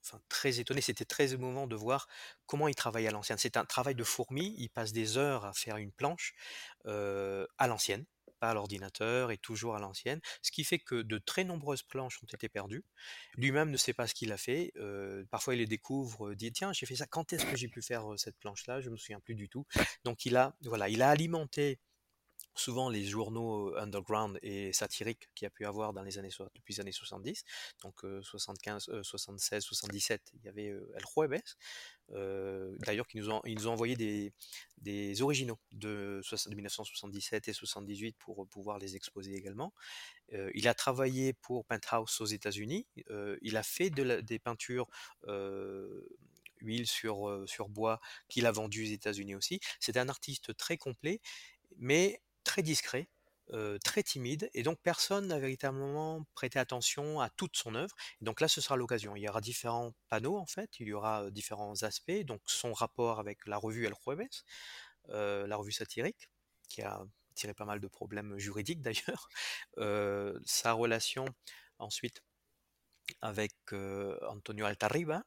enfin, 0.04 0.20
très 0.28 0.60
étonné. 0.60 0.80
C'était 0.80 1.04
très 1.04 1.34
émouvant 1.34 1.66
de 1.66 1.76
voir 1.76 2.06
comment 2.46 2.68
il 2.68 2.74
travaille 2.74 3.06
à 3.06 3.10
l'ancienne. 3.10 3.38
C'est 3.38 3.56
un 3.56 3.64
travail 3.64 3.94
de 3.94 4.04
fourmi. 4.04 4.54
Il 4.58 4.70
passe 4.70 4.92
des 4.92 5.18
heures 5.18 5.44
à 5.44 5.52
faire 5.52 5.76
une 5.76 5.92
planche 5.92 6.34
à 6.86 7.66
l'ancienne 7.66 8.06
pas 8.40 8.50
à 8.50 8.54
l'ordinateur 8.54 9.30
et 9.30 9.36
toujours 9.36 9.76
à 9.76 9.78
l'ancienne, 9.78 10.20
ce 10.40 10.50
qui 10.50 10.64
fait 10.64 10.78
que 10.78 11.02
de 11.02 11.18
très 11.18 11.44
nombreuses 11.44 11.82
planches 11.82 12.18
ont 12.22 12.26
été 12.32 12.48
perdues. 12.48 12.84
Lui-même 13.36 13.70
ne 13.70 13.76
sait 13.76 13.92
pas 13.92 14.06
ce 14.06 14.14
qu'il 14.14 14.32
a 14.32 14.38
fait. 14.38 14.72
parfois, 15.30 15.54
il 15.54 15.58
les 15.58 15.66
découvre, 15.66 16.34
dit 16.34 16.50
tiens, 16.50 16.72
j'ai 16.72 16.86
fait 16.86 16.96
ça. 16.96 17.06
Quand 17.06 17.32
est-ce 17.32 17.44
que 17.44 17.56
j'ai 17.56 17.68
pu 17.68 17.82
faire 17.82 18.04
cette 18.16 18.38
planche-là? 18.38 18.80
Je 18.80 18.90
me 18.90 18.96
souviens 18.96 19.20
plus 19.20 19.34
du 19.34 19.48
tout. 19.48 19.66
Donc, 20.04 20.24
il 20.24 20.36
a, 20.36 20.56
voilà, 20.62 20.88
il 20.88 21.02
a 21.02 21.10
alimenté 21.10 21.78
souvent 22.60 22.88
les 22.88 23.04
journaux 23.04 23.76
underground 23.76 24.38
et 24.42 24.72
satiriques 24.72 25.28
qu'il 25.34 25.46
y 25.46 25.48
a 25.48 25.50
pu 25.50 25.64
avoir 25.64 25.92
dans 25.92 26.02
les 26.02 26.18
années 26.18 26.30
depuis 26.54 26.74
les 26.74 26.80
années 26.80 26.92
70 26.92 27.44
donc 27.82 28.04
75 28.22 28.90
76 29.02 29.62
77 29.62 30.30
il 30.34 30.44
y 30.44 30.48
avait 30.48 30.66
El 30.66 31.04
Jueves 31.14 31.42
d'ailleurs 32.80 33.06
qui 33.06 33.18
nous 33.18 33.30
ont 33.30 33.40
ils 33.44 33.54
nous 33.54 33.68
ont 33.68 33.72
envoyé 33.72 33.96
des, 33.96 34.32
des 34.78 35.22
originaux 35.22 35.58
de, 35.72 36.20
1977 36.48 37.48
et 37.48 37.52
78 37.52 38.16
pour 38.18 38.46
pouvoir 38.48 38.78
les 38.78 38.96
exposer 38.96 39.34
également. 39.34 39.72
Il 40.54 40.68
a 40.68 40.74
travaillé 40.74 41.32
pour 41.32 41.64
Penthouse 41.64 42.20
aux 42.20 42.26
États-Unis 42.26 42.86
il 43.42 43.56
a 43.56 43.62
fait 43.62 43.90
de 43.90 44.20
des 44.20 44.38
peintures 44.38 44.88
huile 46.60 46.86
sur, 46.86 47.42
sur 47.46 47.68
bois 47.68 48.00
qu'il 48.28 48.46
a 48.46 48.52
vendu 48.52 48.82
aux 48.82 48.92
États-Unis 48.92 49.34
aussi. 49.34 49.60
C'est 49.78 49.96
un 49.96 50.08
artiste 50.08 50.54
très 50.56 50.76
complet, 50.76 51.20
mais 51.78 52.20
très 52.44 52.62
discret, 52.62 53.08
très 53.84 54.02
timide, 54.04 54.48
et 54.54 54.62
donc 54.62 54.78
personne 54.82 55.26
n'a 55.26 55.38
véritablement 55.40 56.24
prêté 56.34 56.58
attention 56.60 57.20
à 57.20 57.30
toute 57.30 57.56
son 57.56 57.74
œuvre. 57.74 57.94
donc 58.20 58.40
là, 58.40 58.46
ce 58.48 58.60
sera 58.60 58.76
l'occasion. 58.76 59.16
Il 59.16 59.22
y 59.22 59.28
aura 59.28 59.40
différents 59.40 59.92
panneaux, 60.08 60.36
en 60.38 60.46
fait, 60.46 60.78
il 60.78 60.86
y 60.88 60.92
aura 60.92 61.30
différents 61.32 61.82
aspects, 61.82 62.24
donc 62.24 62.40
son 62.46 62.72
rapport 62.72 63.18
avec 63.18 63.44
la 63.46 63.56
revue 63.56 63.86
El 63.86 63.94
Jueves, 64.04 64.28
la 65.08 65.56
revue 65.56 65.72
satirique, 65.72 66.30
qui 66.68 66.82
a 66.82 67.02
tiré 67.34 67.54
pas 67.54 67.64
mal 67.64 67.80
de 67.80 67.88
problèmes 67.88 68.38
juridiques 68.38 68.82
d'ailleurs, 68.82 69.28
sa 70.44 70.72
relation 70.72 71.24
ensuite 71.78 72.22
avec 73.20 73.52
Antonio 74.28 74.64
Altarriba, 74.64 75.22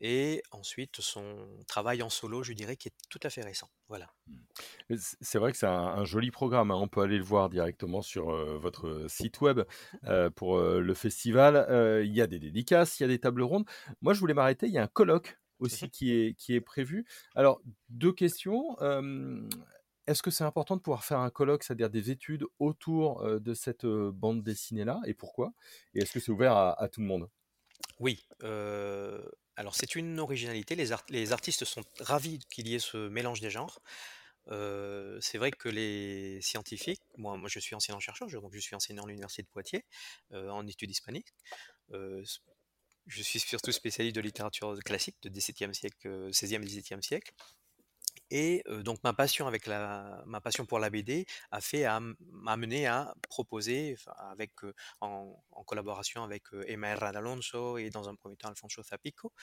et 0.00 0.42
ensuite 0.50 1.00
son 1.00 1.46
travail 1.68 2.02
en 2.02 2.10
solo, 2.10 2.42
je 2.42 2.52
dirais, 2.52 2.76
qui 2.76 2.88
est 2.88 2.94
tout 3.08 3.20
à 3.22 3.30
fait 3.30 3.42
récent. 3.42 3.70
Voilà. 3.88 4.08
Mmh. 4.26 4.96
C'est 5.20 5.38
vrai 5.38 5.52
que 5.52 5.58
c'est 5.58 5.66
un, 5.66 6.04
joli 6.04 6.30
programme. 6.30 6.70
Hein. 6.70 6.76
On 6.76 6.88
peut 6.88 7.02
aller 7.02 7.18
le 7.18 7.24
voir 7.24 7.48
directement 7.48 8.02
sur 8.02 8.30
votre 8.58 9.06
site 9.08 9.40
web 9.40 9.60
mmh. 10.02 10.30
pour 10.30 10.58
le 10.58 10.94
festival. 10.94 11.66
Il 12.04 12.12
y 12.12 12.20
a 12.20 12.26
des 12.26 12.40
dédicaces, 12.40 12.98
il 12.98 13.04
y 13.04 13.06
a 13.06 13.08
des 13.08 13.20
tables 13.20 13.42
rondes. 13.42 13.64
Moi, 14.00 14.12
je 14.12 14.20
voulais 14.20 14.34
m'arrêter. 14.34 14.66
Il 14.66 14.72
y 14.72 14.78
a 14.78 14.82
un 14.82 14.88
colloque 14.88 15.38
aussi 15.60 15.88
qui, 15.88 16.12
est, 16.12 16.34
qui 16.34 16.54
est 16.54 16.60
prévu. 16.60 17.06
Alors, 17.34 17.62
deux 17.88 18.12
questions. 18.12 18.76
Est-ce 20.06 20.22
que 20.22 20.30
c'est 20.30 20.44
important 20.44 20.76
de 20.76 20.80
pouvoir 20.80 21.04
faire 21.04 21.18
un 21.18 21.30
colloque, 21.30 21.64
c'est-à-dire 21.64 21.90
des 21.90 22.10
études 22.10 22.44
autour 22.58 23.24
de 23.24 23.54
cette 23.54 23.86
bande 23.86 24.42
dessinée-là, 24.42 25.00
et 25.06 25.14
pourquoi? 25.14 25.52
Et 25.94 26.00
est-ce 26.00 26.12
que 26.12 26.20
c'est 26.20 26.32
ouvert 26.32 26.56
à, 26.56 26.88
tout 26.88 27.00
le 27.00 27.06
monde? 27.06 27.28
Oui. 28.00 28.26
alors, 28.40 29.74
c'est 29.74 29.94
une 29.94 30.18
originalité. 30.18 30.74
Les, 30.74 31.32
artistes 31.32 31.64
sont 31.64 31.82
ravis 32.00 32.40
qu'il 32.50 32.68
y 32.68 32.74
ait 32.74 32.80
ce 32.80 33.08
mélange 33.08 33.40
des 33.40 33.50
genres. 33.50 33.80
c'est 34.48 35.38
vrai 35.38 35.50
que 35.50 35.68
les 35.68 36.40
scientifiques, 36.42 37.02
moi, 37.16 37.38
je 37.46 37.58
suis 37.58 37.74
enseignant-chercheur, 37.74 38.28
donc 38.28 38.52
je 38.54 38.60
suis 38.60 38.74
enseignant 38.74 39.04
à 39.04 39.08
l'université 39.08 39.42
de 39.42 39.48
Poitiers 39.48 39.84
en 40.32 40.66
études 40.66 40.90
hispaniques 40.90 41.32
je 43.06 43.22
suis 43.22 43.40
surtout 43.40 43.72
spécialiste 43.72 44.16
de 44.16 44.20
littérature 44.20 44.78
classique 44.84 45.16
de 45.22 45.28
XVIIe 45.28 45.74
siècle, 45.74 46.28
XVIe 46.30 46.56
et 46.56 46.58
XVIIe 46.58 47.02
siècle. 47.02 47.32
Et 48.34 48.64
donc 48.82 48.98
ma 49.04 49.12
passion 49.12 49.46
avec 49.46 49.66
ma 49.66 50.40
passion 50.42 50.64
pour 50.64 50.78
la 50.78 50.88
BD 50.88 51.26
a 51.50 51.60
fait 51.60 51.84
m'a 52.18 52.52
amené 52.52 52.86
à 52.86 53.14
proposer, 53.28 53.94
avec 54.30 54.52
en, 55.02 55.36
collaboration 55.66 56.24
avec 56.24 56.44
Emma 56.66 56.92
Alonso 56.92 57.76
et 57.76 57.90
dans 57.90 58.08
un 58.08 58.14
premier 58.14 58.36
temps 58.36 58.48
Alfonso 58.48 58.82
Zapico, 58.82 59.34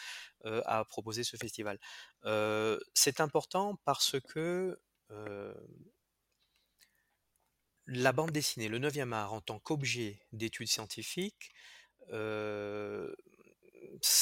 à 0.44 0.84
proposer 0.86 1.24
ce 1.24 1.38
festival. 1.38 1.78
c'est 2.96 3.22
important 3.22 3.76
parce 3.86 4.20
que 4.20 4.80
la 7.86 8.12
bande 8.12 8.32
dessinée, 8.32 8.70
le 8.70 8.80
9e 8.80 9.12
art 9.14 9.34
en 9.34 9.42
tant 9.42 9.60
qu'objet 9.60 10.20
d'études 10.32 10.68
scientifiques, 10.68 11.54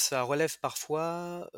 ça 0.07 0.23
relève 0.23 0.57
parfois 0.59 1.49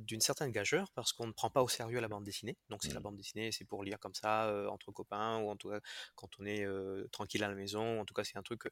d'une 0.00 0.20
certaine 0.20 0.50
gageure 0.50 0.90
parce 0.94 1.12
qu'on 1.12 1.26
ne 1.26 1.32
prend 1.32 1.50
pas 1.50 1.62
au 1.62 1.68
sérieux 1.68 2.00
la 2.00 2.08
bande 2.08 2.24
dessinée. 2.24 2.56
Donc 2.68 2.82
c'est 2.82 2.92
la 2.92 3.00
mmh. 3.00 3.02
bande 3.02 3.16
dessinée, 3.16 3.52
c'est 3.52 3.64
pour 3.64 3.84
lire 3.84 3.98
comme 3.98 4.14
ça 4.14 4.52
entre 4.70 4.90
copains 4.92 5.38
ou 5.38 5.50
en 5.50 5.56
tout 5.56 5.70
cas 5.70 5.80
quand 6.14 6.28
on 6.38 6.46
est 6.46 6.66
tranquille 7.10 7.44
à 7.44 7.48
la 7.48 7.54
maison. 7.54 8.00
En 8.00 8.04
tout 8.04 8.14
cas, 8.14 8.24
c'est 8.24 8.36
un 8.36 8.42
truc. 8.42 8.64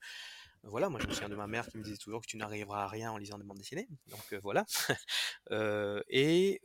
Voilà, 0.63 0.89
moi 0.89 1.01
je 1.01 1.07
me 1.07 1.13
souviens 1.13 1.29
de 1.29 1.37
ma 1.37 1.47
mère 1.47 1.67
qui 1.67 1.79
me 1.79 1.83
disait 1.83 1.97
toujours 1.97 2.21
que 2.21 2.27
tu 2.27 2.37
n'arriveras 2.37 2.85
à 2.85 2.89
rien 2.89 3.11
en 3.13 3.17
lisant 3.17 3.39
des 3.39 3.45
bandes 3.45 3.59
dessinées. 3.59 3.89
Donc 4.09 4.35
voilà. 4.43 4.65
et 6.09 6.61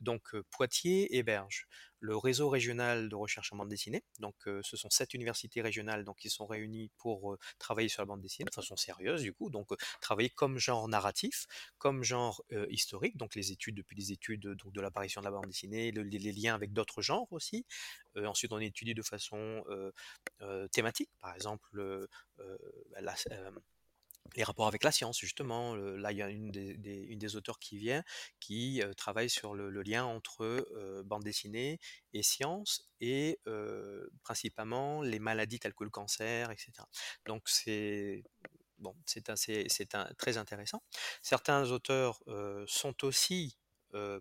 donc 0.00 0.36
Poitiers 0.50 1.16
héberge 1.16 1.66
le 2.00 2.16
réseau 2.16 2.48
régional 2.48 3.08
de 3.08 3.14
recherche 3.14 3.52
en 3.52 3.56
bande 3.56 3.68
dessinée. 3.68 4.04
Donc, 4.20 4.36
ce 4.44 4.76
sont 4.76 4.90
sept 4.90 5.14
universités 5.14 5.60
régionales 5.60 6.04
donc, 6.04 6.18
qui 6.18 6.30
sont 6.30 6.46
réunies 6.46 6.90
pour 6.96 7.36
travailler 7.58 7.88
sur 7.88 8.02
la 8.02 8.06
bande 8.06 8.20
dessinée 8.20 8.46
de 8.48 8.54
façon 8.54 8.76
sérieuse, 8.76 9.22
du 9.22 9.32
coup. 9.32 9.50
Donc, 9.50 9.68
travailler 10.00 10.30
comme 10.30 10.58
genre 10.58 10.88
narratif, 10.88 11.46
comme 11.78 12.04
genre 12.04 12.42
historique, 12.70 13.16
donc 13.16 13.34
les 13.34 13.52
études, 13.52 13.76
depuis 13.76 13.96
les 13.96 14.12
études 14.12 14.42
donc, 14.42 14.72
de 14.72 14.80
l'apparition 14.80 15.20
de 15.20 15.26
la 15.26 15.32
bande 15.32 15.46
dessinée, 15.46 15.90
les, 15.90 16.32
liens 16.32 16.54
avec 16.54 16.72
d'autres 16.72 17.02
genres 17.02 17.26
aussi. 17.32 17.66
ensuite, 18.16 18.52
on 18.52 18.58
étudie 18.58 18.94
de 18.94 19.02
façon 19.02 19.64
thématique, 20.70 21.10
par 21.20 21.34
exemple, 21.34 22.08
la, 23.00 23.14
les 24.36 24.44
rapports 24.44 24.68
avec 24.68 24.84
la 24.84 24.92
science, 24.92 25.18
justement. 25.18 25.74
Là, 25.74 26.12
il 26.12 26.18
y 26.18 26.22
a 26.22 26.28
une 26.28 26.50
des, 26.50 27.36
auteurs 27.36 27.58
qui 27.58 27.78
vient, 27.78 28.02
qui 28.40 28.82
travaille 28.96 29.30
sur 29.30 29.54
le, 29.54 29.82
lien 29.82 30.04
entre 30.04 30.66
bande 31.04 31.24
dessinée 31.24 31.78
et 32.12 32.22
science, 32.22 32.88
et 33.00 33.40
principalement 34.22 35.02
les 35.02 35.18
maladies 35.18 35.58
telles 35.58 35.74
que 35.74 35.84
le 35.84 35.90
cancer, 35.90 36.50
etc. 36.50 36.72
Donc, 37.26 37.48
c'est 37.48 38.24
bon, 38.78 38.94
c'est 39.06 39.24
très 40.18 40.38
intéressant. 40.38 40.82
Certains 41.22 41.70
auteurs 41.70 42.22
sont 42.66 43.04
aussi 43.04 43.58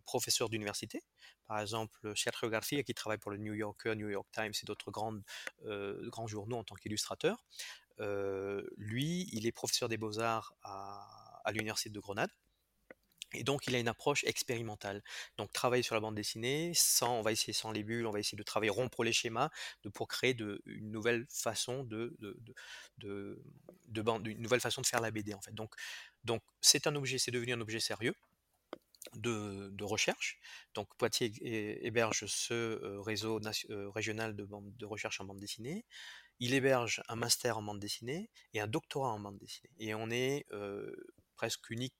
professeurs 0.05 0.49
d'université. 0.49 1.03
Par 1.45 1.59
exemple, 1.59 2.13
Sergio 2.15 2.49
Garcia, 2.49 2.83
qui 2.83 2.93
travaille 2.93 3.17
pour 3.17 3.31
le 3.31 3.37
New 3.37 3.53
Yorker, 3.53 3.95
New 3.95 4.09
York 4.09 4.27
Times 4.33 4.51
et 4.51 4.65
d'autres 4.65 4.91
grands 4.91 6.27
journaux 6.27 6.57
en 6.57 6.63
tant 6.63 6.75
qu'illustrateur 6.75 7.43
lui, 7.99 9.29
il 9.31 9.45
est 9.47 9.51
professeur 9.51 9.89
des 9.89 9.97
beaux-arts 9.97 10.53
à, 10.63 11.51
l'université 11.51 11.89
de 11.89 11.99
Grenade. 11.99 12.31
Et 13.33 13.43
donc, 13.43 13.67
il 13.67 13.75
a 13.75 13.79
une 13.79 13.89
approche 13.89 14.23
expérimentale. 14.23 15.03
Donc, 15.37 15.51
travailler 15.51 15.83
sur 15.83 15.95
la 15.95 16.01
bande 16.01 16.15
dessinée, 16.15 16.71
sans, 16.73 17.19
on 17.19 17.21
va 17.21 17.33
essayer 17.33 17.51
sans 17.51 17.71
les 17.71 17.83
bulles, 17.83 18.05
on 18.05 18.11
va 18.11 18.19
essayer 18.19 18.37
de 18.37 18.43
travailler, 18.43 18.69
rompre 18.69 19.03
les 19.03 19.11
schémas, 19.11 19.49
de, 19.83 19.89
pour 19.89 20.07
créer 20.07 20.35
une 20.65 20.91
nouvelle 20.91 21.25
façon 21.29 21.83
de, 21.83 22.15
de, 22.19 22.39
de, 22.99 23.43
de 23.87 24.01
bande, 24.01 24.25
une 24.27 24.41
nouvelle 24.41 24.61
façon 24.61 24.81
de 24.81 24.85
faire 24.85 25.01
la 25.01 25.11
BD, 25.11 25.33
en 25.33 25.41
fait. 25.41 25.53
Donc, 25.53 25.75
donc 26.23 26.41
c'est 26.61 26.87
un 26.87 26.95
objet, 26.95 27.17
c'est 27.17 27.31
devenu 27.31 27.53
un 27.53 27.61
objet 27.61 27.79
sérieux. 27.79 28.15
De, 29.13 29.83
recherche. 29.83 30.37
Donc 30.73 30.93
Poitiers 30.97 31.31
héberge 31.85 32.25
ce 32.27 32.99
réseau 32.99 33.39
régional 33.95 34.35
de, 34.35 34.43
bande, 34.43 34.75
de 34.75 34.85
recherche 34.85 35.21
en 35.21 35.25
bande 35.25 35.39
dessinée 35.39 35.85
il 36.39 36.53
héberge 36.53 37.01
un 37.07 37.15
master 37.15 37.57
en 37.57 37.63
bande 37.63 37.79
dessinée 37.79 38.29
et 38.53 38.59
un 38.59 38.67
doctorat 38.67 39.11
en 39.11 39.19
bande 39.19 39.37
dessinée. 39.37 39.71
Et 39.79 39.93
on 39.93 40.09
est 40.09 40.45
presque 41.37 41.69
unique 41.69 41.93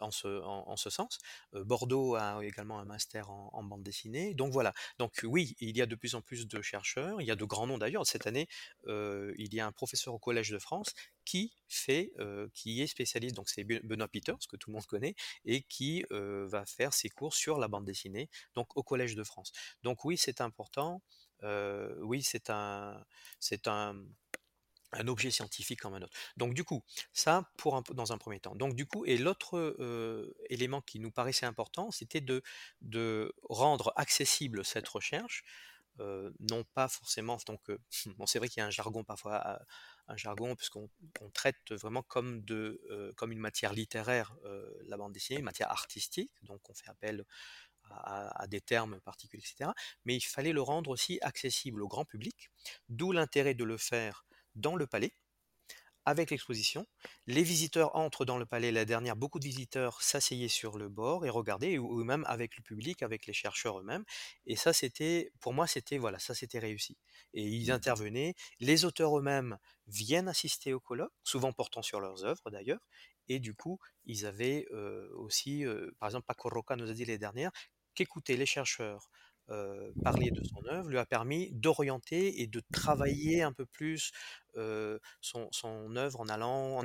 en, 0.00 0.10
ce, 0.10 0.42
en, 0.42 0.76
ce, 0.76 0.90
sens. 0.90 1.18
Bordeaux 1.52 2.14
a 2.14 2.44
également 2.44 2.78
un 2.78 2.84
master 2.84 3.30
en, 3.30 3.62
bande 3.62 3.82
dessinée. 3.82 4.32
Donc 4.32 4.52
voilà. 4.52 4.72
Donc 4.98 5.20
oui, 5.24 5.56
il 5.60 5.76
y 5.76 5.82
a 5.82 5.86
de 5.86 5.94
plus 5.96 6.14
en 6.14 6.22
plus 6.22 6.46
de 6.46 6.62
chercheurs. 6.62 7.20
Il 7.20 7.26
y 7.26 7.30
a 7.30 7.36
de 7.36 7.44
grands 7.44 7.66
noms 7.66 7.78
d'ailleurs. 7.78 8.06
Cette 8.06 8.26
année, 8.26 8.48
il 8.86 9.54
y 9.54 9.60
a 9.60 9.66
un 9.66 9.72
professeur 9.72 10.14
au 10.14 10.18
Collège 10.18 10.50
de 10.50 10.58
France 10.58 10.94
qui 11.24 11.52
fait, 11.68 12.12
qui 12.54 12.80
est 12.80 12.86
spécialiste. 12.86 13.34
Donc 13.34 13.48
c'est 13.48 13.64
Benoît 13.64 14.08
Peters 14.08 14.38
que 14.48 14.56
tout 14.56 14.70
le 14.70 14.74
monde 14.74 14.86
connaît 14.86 15.14
et 15.44 15.62
qui 15.62 16.04
va 16.10 16.64
faire 16.64 16.94
ses 16.94 17.10
cours 17.10 17.34
sur 17.34 17.58
la 17.58 17.68
bande 17.68 17.84
dessinée. 17.84 18.30
Donc 18.54 18.76
au 18.76 18.82
Collège 18.82 19.16
de 19.16 19.24
France. 19.24 19.52
Donc 19.82 20.04
oui, 20.04 20.16
c'est 20.16 20.40
important 20.40 21.02
oui, 21.42 22.22
c'est 22.22 22.50
un, 22.50 23.04
c'est 23.40 23.68
un, 23.68 23.96
un 24.92 25.06
objet 25.08 25.30
scientifique 25.30 25.80
comme 25.80 25.94
un 25.94 26.02
autre. 26.02 26.16
Donc 26.36 26.54
du 26.54 26.64
coup, 26.64 26.82
ça 27.12 27.50
pour 27.58 27.82
dans 27.94 28.12
un 28.12 28.18
premier 28.18 28.40
temps. 28.40 28.54
Donc 28.54 28.74
du 28.74 28.86
coup, 28.86 29.04
et 29.04 29.18
l'autre 29.18 29.76
élément 30.48 30.80
qui 30.80 30.98
nous 30.98 31.10
paraissait 31.10 31.46
important, 31.46 31.90
c'était 31.90 32.20
de, 32.20 32.42
de 32.80 33.32
rendre 33.48 33.92
accessible 33.96 34.64
cette 34.64 34.88
recherche, 34.88 35.44
non 35.98 36.64
pas 36.74 36.88
forcément. 36.88 37.36
Donc 37.46 37.60
bon, 38.16 38.26
c'est 38.26 38.38
vrai 38.38 38.48
qu'il 38.48 38.60
y 38.60 38.64
a 38.64 38.66
un 38.66 38.70
jargon 38.70 39.04
parfois, 39.04 39.60
un 40.06 40.16
jargon 40.16 40.56
puisqu'on 40.56 40.88
on 41.20 41.30
traite 41.30 41.72
vraiment 41.72 42.02
comme 42.02 42.40
de, 42.44 43.12
comme 43.16 43.32
une 43.32 43.40
matière 43.40 43.74
littéraire 43.74 44.34
la 44.86 44.96
bande 44.96 45.12
dessinée, 45.12 45.40
une 45.40 45.44
matière 45.44 45.70
artistique. 45.70 46.32
Donc 46.42 46.60
on 46.70 46.74
fait 46.74 46.88
appel 46.88 47.24
à, 47.90 48.46
des 48.48 48.60
termes 48.60 49.00
particuliers, 49.00 49.44
etc. 49.44 49.70
Mais 50.04 50.16
il 50.16 50.20
fallait 50.20 50.52
le 50.52 50.62
rendre 50.62 50.90
aussi 50.90 51.18
accessible 51.22 51.82
au 51.82 51.88
grand 51.88 52.04
public, 52.04 52.50
d'où 52.88 53.12
l'intérêt 53.12 53.54
de 53.54 53.64
le 53.64 53.76
faire 53.76 54.24
dans 54.54 54.76
le 54.76 54.86
palais, 54.86 55.12
avec 56.08 56.30
l'exposition. 56.30 56.86
Les 57.26 57.42
visiteurs 57.42 57.94
entrent 57.94 58.24
dans 58.24 58.38
le 58.38 58.46
palais. 58.46 58.72
La 58.72 58.86
dernière, 58.86 59.14
beaucoup 59.14 59.38
de 59.38 59.44
visiteurs 59.44 60.00
s'asseyaient 60.00 60.48
sur 60.48 60.78
le 60.78 60.88
bord 60.88 61.26
et 61.26 61.30
regardaient, 61.30 61.76
ou 61.76 62.02
même 62.02 62.24
avec 62.26 62.56
le 62.56 62.62
public, 62.62 63.02
avec 63.02 63.26
les 63.26 63.34
chercheurs 63.34 63.78
eux-mêmes. 63.80 64.04
Et 64.46 64.56
ça, 64.56 64.72
c'était, 64.72 65.30
pour 65.40 65.52
moi, 65.52 65.66
c'était 65.66 65.98
voilà, 65.98 66.18
ça, 66.18 66.34
c'était 66.34 66.60
réussi. 66.60 66.96
Et 67.34 67.42
ils 67.42 67.68
mmh. 67.68 67.74
intervenaient. 67.74 68.34
Les 68.58 68.86
auteurs 68.86 69.18
eux-mêmes 69.18 69.58
viennent 69.86 70.28
assister 70.28 70.72
au 70.72 70.80
colloque, 70.80 71.12
souvent 71.24 71.52
portant 71.52 71.82
sur 71.82 72.00
leurs 72.00 72.24
œuvres 72.24 72.50
d'ailleurs. 72.50 72.80
Et 73.28 73.38
du 73.38 73.54
coup, 73.54 73.78
ils 74.06 74.24
avaient 74.24 74.66
aussi, 75.16 75.64
par 75.98 76.08
exemple, 76.08 76.24
Paco 76.26 76.48
Roca 76.48 76.76
nous 76.76 76.90
a 76.90 76.94
dit 76.94 77.04
les 77.04 77.18
dernières, 77.18 77.52
qu'écouter 77.98 78.36
les 78.36 78.46
chercheurs 78.46 79.10
parler 80.04 80.30
de 80.30 80.42
son 80.44 80.62
œuvre 80.66 80.90
lui 80.90 80.98
a 80.98 81.06
permis 81.06 81.50
d'orienter 81.52 82.42
et 82.42 82.46
de 82.46 82.62
travailler 82.70 83.42
un 83.42 83.52
peu 83.52 83.64
plus 83.64 84.12
son, 85.20 85.96
œuvre 85.96 86.20
en 86.20 86.28
allant 86.28 86.82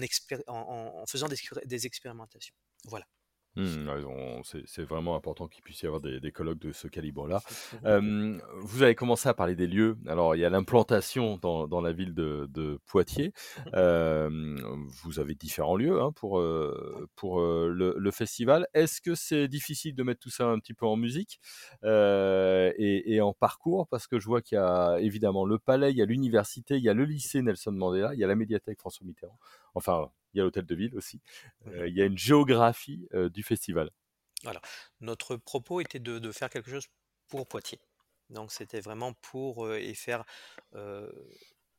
en, 0.47 1.05
faisant 1.05 1.27
des 1.27 1.85
expérimentations. 1.85 2.55
Voilà. 2.85 3.05
Mmh, 3.55 4.41
c'est 4.65 4.83
vraiment 4.83 5.15
important 5.15 5.47
qu'il 5.47 5.63
puisse 5.63 5.81
y 5.83 5.85
avoir 5.85 6.01
des, 6.01 6.31
colloques 6.31 6.59
de 6.59 6.71
ce 6.71 6.87
calibre-là. 6.87 7.41
vous 7.83 8.83
avez 8.83 8.95
commencé 8.95 9.29
à 9.29 9.33
parler 9.33 9.55
des 9.55 9.67
lieux. 9.67 9.97
Alors, 10.07 10.35
il 10.35 10.39
y 10.39 10.45
a 10.45 10.49
l'implantation 10.49 11.37
dans, 11.37 11.81
la 11.81 11.91
ville 11.91 12.13
de, 12.13 12.79
Poitiers. 12.87 13.33
vous 13.73 15.19
avez 15.19 15.35
différents 15.35 15.75
lieux 15.75 16.01
hein, 16.01 16.11
pour, 16.15 16.43
pour 17.15 17.41
le, 17.41 18.11
festival. 18.11 18.67
Est-ce 18.73 19.01
que 19.01 19.15
c'est 19.15 19.47
difficile 19.47 19.95
de 19.95 20.03
mettre 20.03 20.19
tout 20.19 20.29
ça 20.29 20.45
un 20.45 20.59
petit 20.59 20.73
peu 20.73 20.85
en 20.85 20.95
musique 20.95 21.39
et, 21.83 23.19
en 23.21 23.33
parcours? 23.33 23.87
Parce 23.87 24.07
que 24.07 24.19
je 24.19 24.25
vois 24.25 24.41
qu'il 24.41 24.57
y 24.57 24.61
a 24.61 24.97
évidemment 24.99 25.45
le 25.45 25.59
palais, 25.59 25.91
il 25.91 25.97
y 25.97 26.01
a 26.01 26.05
l'université, 26.05 26.77
il 26.77 26.83
y 26.83 26.89
a 26.89 26.93
le 26.93 27.05
lycée 27.05 27.41
Nelson 27.41 27.71
Mandela, 27.71 28.13
il 28.13 28.19
y 28.19 28.23
a 28.23 28.27
la 28.27 28.35
médiathèque 28.35 28.79
François 28.79 29.05
Mitterrand. 29.05 29.37
Enfin, 29.75 30.09
il 30.33 30.37
y 30.37 30.41
a 30.41 30.43
l'hôtel 30.43 30.65
de 30.65 30.75
ville 30.75 30.95
aussi. 30.95 31.21
Euh, 31.67 31.87
il 31.87 31.95
y 31.95 32.01
a 32.01 32.05
une 32.05 32.17
géographie 32.17 33.07
euh, 33.13 33.29
du 33.29 33.43
festival. 33.43 33.89
Voilà. 34.43 34.61
Notre 34.99 35.35
propos 35.35 35.79
était 35.81 35.99
de, 35.99 36.31
faire 36.31 36.49
quelque 36.49 36.69
chose 36.69 36.87
pour 37.27 37.47
Poitiers. 37.47 37.79
Donc 38.29 38.51
c'était 38.51 38.81
vraiment 38.81 39.13
pour 39.13 39.65
euh, 39.65 39.77
et 39.79 39.93
faire 39.93 40.23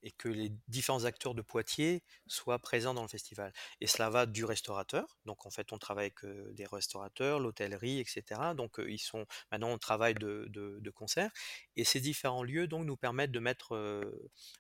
et 0.07 0.11
que 0.13 0.29
les 0.29 0.53
différents 0.69 1.07
acteurs 1.07 1.35
de 1.35 1.41
Poitiers 1.41 2.03
soient 2.27 2.59
présents 2.59 2.93
dans 2.93 3.01
le 3.01 3.09
festival. 3.09 3.55
Et 3.81 3.87
cela 3.87 4.11
va 4.11 4.27
du 4.27 4.45
restaurateur, 4.45 5.19
donc 5.25 5.47
en 5.47 5.51
fait 5.51 5.73
on 5.73 5.79
travaille 5.79 6.13
avec 6.15 6.55
des 6.55 6.67
restaurateurs, 6.67 7.41
l'hôtellerie, 7.41 8.01
etc. 8.01 8.53
Donc 8.55 8.75
ils 8.87 8.99
sont 8.99 9.25
maintenant 9.51 9.71
on 9.71 9.79
travaille 9.79 10.13
de, 10.13 10.45
de, 10.51 10.91
concert, 10.91 11.31
et 11.77 11.85
ces 11.85 12.01
différents 12.01 12.43
lieux 12.43 12.67
donc 12.67 12.85
nous 12.85 12.99
permettent 12.99 13.33
de 13.33 13.39
mettre, 13.39 14.03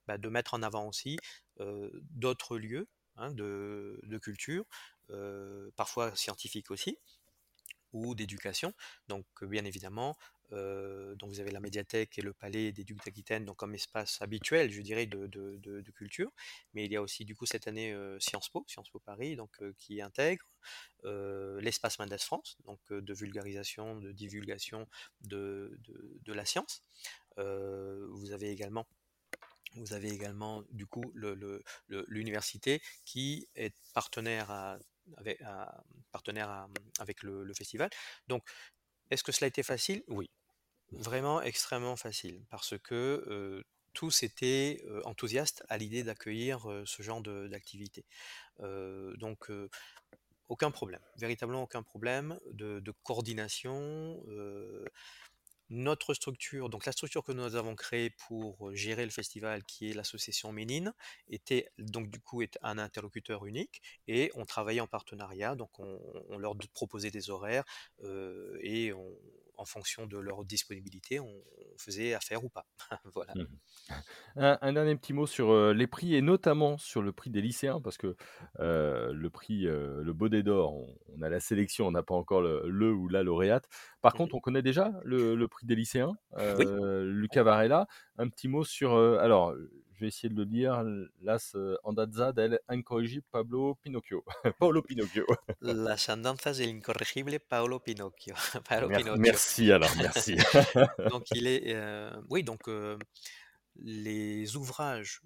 bah, 0.06 0.16
de 0.16 0.28
mettre 0.30 0.54
en 0.54 0.62
avant 0.62 0.88
aussi 0.88 1.18
d'autres 2.10 2.56
lieux 2.56 2.88
hein, 3.16 3.30
de, 3.32 4.18
culture, 4.22 4.64
parfois 5.76 6.14
scientifiques 6.16 6.70
aussi 6.70 6.98
ou 7.92 8.14
d'éducation. 8.14 8.72
Donc 9.08 9.26
bien 9.42 9.64
évidemment, 9.64 10.16
donc 10.50 11.30
vous 11.30 11.40
avez 11.40 11.50
la 11.50 11.60
médiathèque 11.60 12.18
et 12.18 12.22
le 12.22 12.32
palais 12.32 12.72
des 12.72 12.84
Ducs 12.84 13.04
d'Aquitaine, 13.04 13.44
donc 13.44 13.56
comme 13.56 13.74
espace 13.74 14.20
habituel, 14.20 14.70
je 14.70 14.82
dirais, 14.82 15.06
de, 15.06 15.26
de, 15.26 15.90
culture. 15.92 16.30
Mais 16.74 16.84
il 16.84 16.92
y 16.92 16.96
a 16.96 17.02
aussi 17.02 17.24
du 17.24 17.34
coup 17.34 17.46
cette 17.46 17.66
année 17.68 17.96
Sciences 18.20 18.48
Po, 18.48 18.64
Sciences 18.66 18.90
Po 18.90 18.98
Paris, 18.98 19.36
donc 19.36 19.60
qui 19.78 20.02
intègre 20.02 20.44
l'espace 21.04 21.98
Mendes 21.98 22.18
France, 22.18 22.56
donc 22.64 22.80
de 22.90 23.14
vulgarisation, 23.14 23.96
de 23.96 24.12
divulgation 24.12 24.88
de, 25.22 25.78
la 26.26 26.44
science. 26.44 26.82
vous 27.36 28.32
avez 28.32 28.50
également 28.50 28.86
vous 29.76 29.92
avez 29.92 30.10
également 30.10 30.62
du 30.70 30.86
coup 30.86 31.04
l'université 31.88 32.82
qui 33.04 33.48
est 33.54 33.74
partenaire 33.92 34.50
avec, 35.16 35.40
le, 37.22 37.54
festival. 37.54 37.90
Donc, 38.28 38.44
est-ce 39.10 39.22
que 39.22 39.32
cela 39.32 39.46
a 39.46 39.48
été 39.48 39.62
facile? 39.62 40.02
Oui, 40.08 40.30
vraiment 40.92 41.42
extrêmement 41.42 41.96
facile, 41.96 42.44
parce 42.50 42.78
que 42.78 43.64
tous 43.92 44.22
étaient 44.22 44.84
enthousiastes 45.04 45.64
à 45.68 45.78
l'idée 45.78 46.02
d'accueillir 46.02 46.82
ce 46.84 47.02
genre 47.02 47.22
d'activité. 47.22 48.04
donc, 48.58 49.50
aucun 50.48 50.70
problème, 50.70 51.00
véritablement 51.16 51.62
aucun 51.62 51.82
problème 51.82 52.38
de 52.52 52.92
coordination 53.02 54.22
notre 55.70 56.14
structure, 56.14 56.68
donc 56.68 56.86
la 56.86 56.92
structure 56.92 57.24
que 57.24 57.32
nous 57.32 57.54
avons 57.54 57.74
créée 57.74 58.10
pour 58.10 58.74
gérer 58.74 59.04
le 59.04 59.10
festival, 59.10 59.64
qui 59.64 59.90
est 59.90 59.94
l'association 59.94 60.52
Ménine, 60.52 60.92
était 61.28 61.68
donc 61.78 62.10
du 62.10 62.20
coup 62.20 62.42
un 62.62 62.78
interlocuteur 62.78 63.46
unique 63.46 63.82
et 64.08 64.30
on 64.34 64.44
travaillait 64.44 64.80
en 64.80 64.86
partenariat, 64.86 65.54
donc 65.54 65.78
on, 65.78 66.38
leur 66.38 66.54
proposait 66.72 67.10
des 67.10 67.30
horaires 67.30 67.64
et 68.60 68.92
en 69.56 69.64
fonction 69.64 70.06
de 70.06 70.18
leur 70.18 70.44
disponibilité, 70.44 71.20
on, 71.20 71.42
faisait 71.76 72.14
affaire 72.14 72.44
ou 72.44 72.48
pas. 72.48 72.66
voilà. 73.14 73.32
Mmh 73.34 73.46
un, 74.36 74.72
dernier 74.72 74.96
petit 74.96 75.12
mot 75.12 75.26
sur 75.26 75.72
les 75.72 75.86
prix 75.86 76.14
et 76.14 76.22
notamment 76.22 76.78
sur 76.78 77.02
le 77.02 77.12
prix 77.12 77.30
des 77.30 77.40
lycéens 77.40 77.80
parce 77.80 77.96
que 77.96 78.16
le 78.58 79.28
prix, 79.28 79.62
le 79.62 80.12
Baudet 80.12 80.42
d'Or, 80.42 80.74
on, 81.08 81.22
a 81.22 81.28
la 81.28 81.40
sélection, 81.40 81.86
on 81.86 81.90
n'a 81.90 82.02
pas 82.02 82.14
encore 82.14 82.40
le, 82.40 82.92
ou 82.92 83.08
la 83.08 83.22
lauréate. 83.22 83.68
Par 84.00 84.14
mmh 84.14 84.16
contre, 84.16 84.34
on 84.34 84.40
connaît 84.40 84.62
déjà 84.62 84.92
le, 85.04 85.46
prix 85.46 85.66
des 85.66 85.74
lycéens, 85.74 86.12
Lucas 86.36 87.42
Varela. 87.42 87.86
Un 88.18 88.28
petit 88.28 88.48
mot 88.48 88.64
sur, 88.64 88.96
alors, 88.96 89.54
je 89.94 90.00
vais 90.00 90.08
essayer 90.08 90.28
de 90.28 90.34
le 90.34 90.46
dire, 90.46 90.82
las 91.20 91.56
andazas 91.84 92.32
del 92.32 92.60
incorrigible 92.68 93.24
Pablo 93.30 93.76
Pinocchio. 93.76 94.24
Paolo 94.58 94.82
Pinocchio. 94.82 95.24
Las 95.60 96.08
andanzas 96.08 96.58
del 96.58 96.68
incorregible 96.68 97.38
Paolo 97.40 97.80
Pinocchio. 97.84 98.34
Merci 99.18 99.70
alors, 99.70 99.90
merci. 99.96 100.36
donc 101.10 101.30
il 101.32 101.46
est, 101.46 101.76
oui, 102.28 102.42
donc 102.42 102.68
les 103.76 104.56
ouvrages 104.56 105.22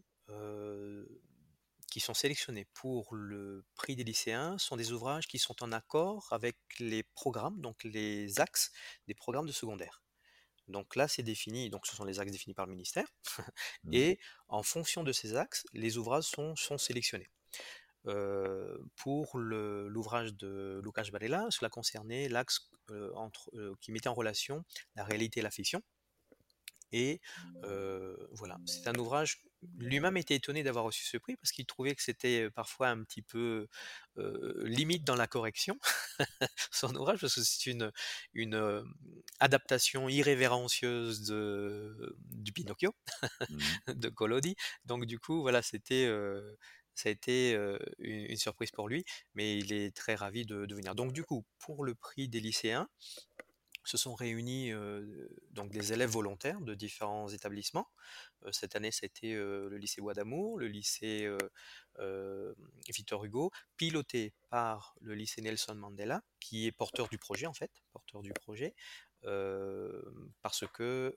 qui 1.91 2.01
sont 2.01 2.15
sélectionnés 2.15 2.67
pour 2.75 3.15
le 3.15 3.65
prix 3.75 3.97
des 3.97 4.05
lycéens 4.05 4.59
sont 4.59 4.77
des 4.77 4.93
ouvrages 4.93 5.27
qui 5.27 5.39
sont 5.39 5.63
en 5.63 5.73
accord 5.73 6.29
avec 6.31 6.57
les 6.79 7.03
programmes, 7.03 7.61
donc 7.61 7.83
les 7.85 8.41
axes 8.41 8.71
des 9.07 9.15
programmes 9.15 9.47
de 9.47 9.53
secondaire. 9.53 10.03
Donc 10.69 10.97
là, 10.97 11.09
c'est 11.09 11.23
défini, 11.23 11.71
donc 11.71 11.87
ce 11.87 11.97
sont 11.97 12.05
les 12.05 12.21
axes 12.21 12.33
définis 12.33 12.55
par 12.55 12.67
le 12.67 12.73
ministère, 12.73 13.07
mmh. 13.85 13.95
et 13.95 14.19
en 14.49 14.63
fonction 14.63 15.03
de 15.03 15.13
ces 15.13 15.37
axes, 15.37 15.65
les 15.73 15.97
ouvrages 15.99 16.25
sont, 16.25 16.55
sélectionnés. 16.79 17.31
pour 18.97 19.39
l'ouvrage 19.39 20.35
de 20.35 20.81
Lucas 20.85 21.09
Varela, 21.13 21.47
cela 21.51 21.69
concernait 21.69 22.29
l'axe 22.29 22.71
qui 23.81 23.93
mettait 23.93 24.09
en 24.09 24.15
relation 24.15 24.65
la 24.97 25.05
réalité 25.05 25.41
et 25.41 25.43
la 25.43 25.51
fiction, 25.51 25.83
et 26.93 27.21
voilà, 28.33 28.59
c'est 28.67 28.89
un 28.89 28.95
ouvrage. 28.95 29.43
Lui-même 29.77 30.17
était 30.17 30.37
étonné 30.37 30.63
d'avoir 30.63 30.85
reçu 30.85 31.05
ce 31.05 31.17
prix 31.17 31.37
parce 31.37 31.53
qu'il 31.53 31.67
trouvait 31.67 31.95
que 31.95 32.03
c'était 32.03 32.51
parfois 32.51 32.89
un 32.89 33.03
petit 33.03 33.23
peu 33.23 33.67
limite 34.63 35.05
dans 35.05 35.15
la 35.15 35.27
correction, 35.27 35.79
son 36.73 36.95
ouvrage, 36.97 37.21
parce 37.21 37.37
que 37.37 37.43
c'est 37.43 37.67
une, 37.67 37.93
une 38.35 38.85
adaptation 39.41 40.09
irrévérencieuse 40.09 41.23
de, 41.23 42.17
du 42.31 42.53
Pinocchio 42.53 42.95
mmh. 43.49 43.59
de 43.95 44.09
Collodi. 44.09 44.57
Donc 44.85 45.07
du 45.07 45.19
coup, 45.19 45.43
voilà, 45.43 45.63
c'était 45.63 46.09
ça 46.99 47.09
a 47.09 47.13
été 47.13 47.57
une, 47.99 48.37
surprise 48.37 48.73
pour 48.73 48.89
lui, 48.89 49.05
mais 49.35 49.59
il 49.59 49.73
est 49.73 49.95
très 49.95 50.17
ravi 50.17 50.45
de, 50.45 50.67
de, 50.67 50.75
venir. 50.75 50.95
Donc 50.95 51.13
du 51.13 51.23
coup, 51.23 51.45
pour 51.59 51.85
le 51.85 51.95
prix 51.95 52.29
des 52.29 52.41
lycéens, 52.41 52.89
se 53.89 53.97
sont 53.97 54.15
réunis 54.15 54.71
donc 55.51 55.71
des 55.71 55.93
élèves 55.93 56.11
volontaires 56.11 56.61
de 56.61 56.75
différents 56.75 57.29
établissements. 57.29 57.89
cette 58.53 58.77
année, 58.77 58.91
été 59.03 59.35
le 59.35 59.77
lycée 59.79 60.03
Bois 60.03 60.15
d'Amour, 60.15 60.59
le 60.59 60.69
lycée 60.69 61.29
Victor 62.89 63.25
Hugo, 63.25 63.51
piloté 63.77 64.35
par 64.51 64.95
le 65.01 65.15
lycée 65.15 65.41
Nelson 65.41 65.75
Mandela, 65.75 66.23
qui 66.39 66.67
est 66.67 66.73
porteur 66.73 67.09
du 67.09 67.19
projet 67.19 67.47
en 67.47 67.55
fait, 67.55 67.71
porteur 67.93 68.21
du 68.21 68.33
projet, 68.33 68.75
parce 69.23 70.65
que 70.75 71.15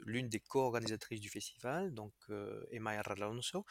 l'une 0.00 0.28
des 0.28 0.40
co-organisatrices 0.40 1.20
du 1.20 1.30
festival, 1.30 1.94
donc 1.94 2.12
Emma 2.70 2.90
Alonso, 2.90 3.64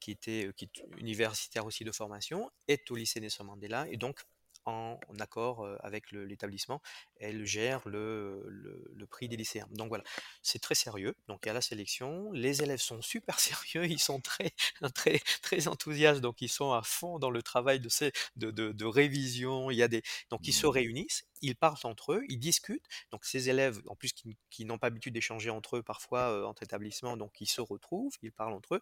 qui 0.00 0.10
était 0.10 0.50
universitaire 0.98 1.64
aussi 1.64 1.82
de 1.82 1.92
formation, 1.92 2.50
est 2.68 2.90
au 2.90 2.96
lycée 2.96 3.20
Nelson 3.20 3.44
Mandela 3.44 3.88
et 3.88 3.96
donc 3.96 4.22
en, 4.66 4.98
accord 5.20 5.66
avec 5.80 6.10
l'établissement, 6.12 6.82
elle 7.18 7.46
gère 7.46 7.88
le, 7.88 8.44
le, 8.46 9.06
prix 9.06 9.28
des 9.28 9.36
lycéens. 9.36 9.66
Donc 9.70 9.88
voilà, 9.88 10.04
c'est 10.42 10.58
très 10.58 10.74
sérieux. 10.74 11.14
Donc 11.28 11.40
il 11.44 11.48
y 11.48 11.50
a 11.50 11.54
la 11.54 11.60
sélection, 11.60 12.30
les 12.32 12.62
élèves 12.62 12.80
sont 12.80 13.00
super 13.00 13.38
sérieux, 13.40 13.86
ils 13.86 14.00
sont 14.00 14.20
très, 14.20 14.50
très, 14.94 15.20
très 15.42 15.68
enthousiastes, 15.68 16.20
donc 16.20 16.42
ils 16.42 16.48
sont 16.48 16.72
à 16.72 16.82
fond 16.82 17.18
dans 17.18 17.30
le 17.30 17.42
travail 17.42 17.80
de, 17.80 17.88
de, 18.36 18.50
de, 18.50 18.72
de 18.72 18.84
révision. 18.84 19.70
Il 19.70 19.76
y 19.76 19.82
a 19.82 19.88
des, 19.88 20.02
donc 20.30 20.46
ils 20.46 20.52
se 20.52 20.66
mmh. 20.66 20.70
réunissent, 20.70 21.24
ils 21.42 21.56
parlent 21.56 21.76
entre 21.84 22.12
eux, 22.14 22.22
ils 22.28 22.38
discutent. 22.38 22.86
Donc 23.12 23.24
ces 23.24 23.48
élèves, 23.48 23.80
en 23.86 23.96
plus 23.96 24.12
qui, 24.12 24.36
qui 24.50 24.64
n'ont 24.64 24.78
pas 24.78 24.88
l'habitude 24.88 25.14
d'échanger 25.14 25.50
entre 25.50 25.76
eux 25.76 25.82
parfois 25.82 26.46
entre 26.46 26.62
établissements, 26.62 27.16
donc 27.16 27.40
ils 27.40 27.48
se 27.48 27.60
retrouvent, 27.60 28.14
ils 28.22 28.32
parlent 28.32 28.54
entre 28.54 28.76
eux. 28.76 28.80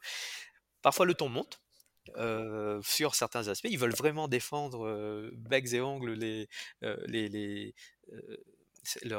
Parfois 0.83 1.07
le 1.07 1.15
ton 1.15 1.29
monte, 1.29 1.64
sur 2.83 3.15
certains 3.15 3.49
aspects. 3.49 3.69
Ils 3.71 3.79
veulent 3.79 3.95
vraiment 3.95 4.29
défendre 4.29 5.31
becs 5.33 5.73
et 5.73 5.81
ongles 5.81 6.13
les, 6.13 6.49
les, 7.07 7.29
les, 7.29 7.75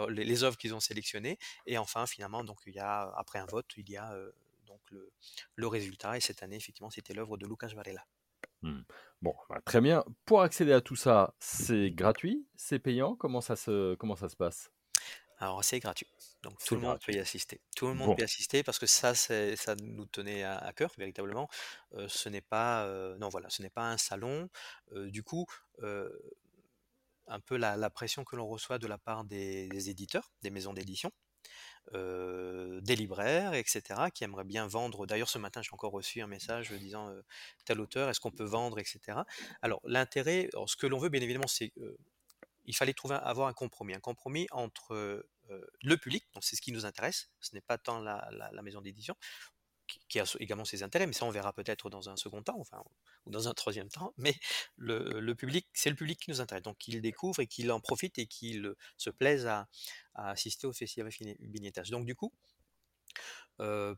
les, 0.10 0.44
œuvres 0.44 0.58
qu'ils 0.58 0.74
ont 0.74 0.80
sélectionnées. 0.80 1.38
Et 1.66 1.78
enfin, 1.78 2.06
finalement, 2.06 2.44
donc, 2.44 2.60
il 2.66 2.74
y 2.74 2.80
a, 2.80 3.12
après 3.18 3.40
un 3.40 3.46
vote, 3.46 3.72
il 3.78 3.90
y 3.90 3.98
a 3.98 4.16
donc 4.68 4.82
le, 4.92 5.12
le, 5.56 5.68
résultat. 5.68 6.18
Et 6.18 6.22
cette 6.22 6.44
année, 6.44 6.56
effectivement, 6.56 6.90
c'était 6.90 7.14
l'œuvre 7.14 7.38
de 7.38 7.48
Lucas 7.48 7.72
Varela. 7.76 8.06
Mmh. 8.62 8.82
Bon, 9.22 9.36
bah, 9.50 9.62
très 9.64 9.82
bien. 9.82 10.04
Pour 10.26 10.42
accéder 10.42 10.74
à 10.74 10.82
tout 10.82 10.96
ça, 10.96 11.36
c'est 11.40 11.92
gratuit, 11.92 12.46
c'est 12.56 12.80
payant. 12.80 13.16
Comment 13.16 13.42
ça 13.42 13.56
se, 13.56 13.96
comment 13.96 14.16
ça 14.16 14.30
se 14.30 14.36
passe? 14.36 14.72
Alors 15.38 15.64
c'est 15.64 15.80
gratuit, 15.80 16.08
donc 16.44 16.64
tout 16.64 16.76
le 16.76 16.82
monde 16.82 17.00
peut 17.06 17.14
y 17.14 17.20
assister. 17.20 17.60
Tout 17.76 17.88
le 17.88 17.94
monde 17.94 18.16
peut 18.16 18.22
y 18.22 18.26
assister 18.26 18.64
parce 18.64 18.80
que 18.80 18.86
ça, 18.86 19.14
ça 19.16 19.76
nous 19.82 20.06
tenait 20.06 20.44
à, 20.44 20.72
cœur 20.76 20.92
véritablement. 20.98 21.50
ce 22.08 22.30
n'est 22.30 22.42
pas, 22.42 22.88
non 23.20 23.30
voilà, 23.30 23.50
ce 23.50 23.62
n'est 23.62 23.70
pas 23.70 23.92
un 23.92 23.98
salon. 23.98 24.50
du 24.94 25.24
coup, 25.24 25.46
un 27.28 27.40
peu 27.40 27.58
la, 27.58 27.90
pression 27.90 28.24
que 28.24 28.36
l'on 28.36 28.48
reçoit 28.48 28.80
de 28.80 28.88
la 28.88 28.98
part 28.98 29.24
des, 29.26 29.90
éditeurs, 29.90 30.32
des 30.42 30.50
maisons 30.50 30.74
d'édition, 30.74 31.12
des 31.92 32.96
libraires, 32.96 33.54
etc., 33.54 33.82
qui 34.14 34.24
aimeraient 34.24 34.44
bien 34.44 34.68
vendre. 34.68 35.06
D'ailleurs, 35.06 35.30
ce 35.30 35.38
matin, 35.38 35.62
j'ai 35.62 35.74
encore 35.74 35.92
reçu 35.92 36.22
un 36.22 36.28
message 36.28 36.72
disant 36.72 37.14
tel 37.66 37.82
auteur, 37.82 38.10
est-ce 38.10 38.20
qu'on 38.20 38.32
peut 38.32 38.46
vendre, 38.46 38.80
etc. 38.80 39.20
Alors 39.62 39.82
l'intérêt, 39.84 40.50
ce 40.66 40.76
que 40.76 40.88
l'on 40.88 40.98
veut 40.98 41.10
bien 41.10 41.22
évidemment, 41.22 41.48
c'est 41.48 41.74
il 42.66 42.76
fallait 42.76 42.94
trouver 42.94 43.16
avoir 43.16 43.48
un 43.48 43.54
compromis, 43.54 43.94
un 43.94 44.00
compromis 44.00 44.48
entre 44.52 45.26
le 45.84 45.98
public, 45.98 46.26
c'est 46.42 46.56
ce 46.56 46.62
qui 46.62 46.72
nous 46.72 46.86
intéresse, 46.86 47.30
ce 47.40 47.54
n'est 47.54 47.62
pas 47.62 47.78
tant 47.78 48.00
la, 48.00 48.62
maison 48.64 48.82
d'édition, 48.82 49.16
qui, 50.10 50.20
a 50.20 50.26
également 50.40 50.66
ses 50.66 50.84
intérêts, 50.84 51.06
mais 51.06 51.14
ça 51.14 51.26
on 51.26 51.30
verra 51.30 51.54
peut-être 51.54 51.90
dans 51.90 52.10
un 52.10 52.16
second 52.16 52.42
temps, 52.42 52.58
enfin, 52.60 52.84
ou 53.26 53.32
dans 53.32 53.48
un 53.48 53.54
troisième 53.54 53.90
temps, 53.90 54.14
mais 54.18 54.36
le, 54.78 55.34
public, 55.34 55.68
c'est 55.74 55.90
le 55.90 55.96
public 55.96 56.20
qui 56.20 56.32
nous 56.32 56.42
intéresse, 56.42 56.64
donc 56.64 56.78
qu'il 56.78 57.00
découvre 57.02 57.40
et 57.42 57.48
qu'il 57.48 57.72
en 57.72 57.80
profite 57.80 58.18
et 58.18 58.28
qu'il 58.28 58.74
se 58.98 59.10
plaise 59.10 59.46
à, 59.46 59.68
assister 60.16 60.68
au 60.68 60.74
festival 60.74 61.12
Vignettage. 61.40 61.90
Donc 61.90 62.06
du 62.06 62.16
coup, 62.16 62.34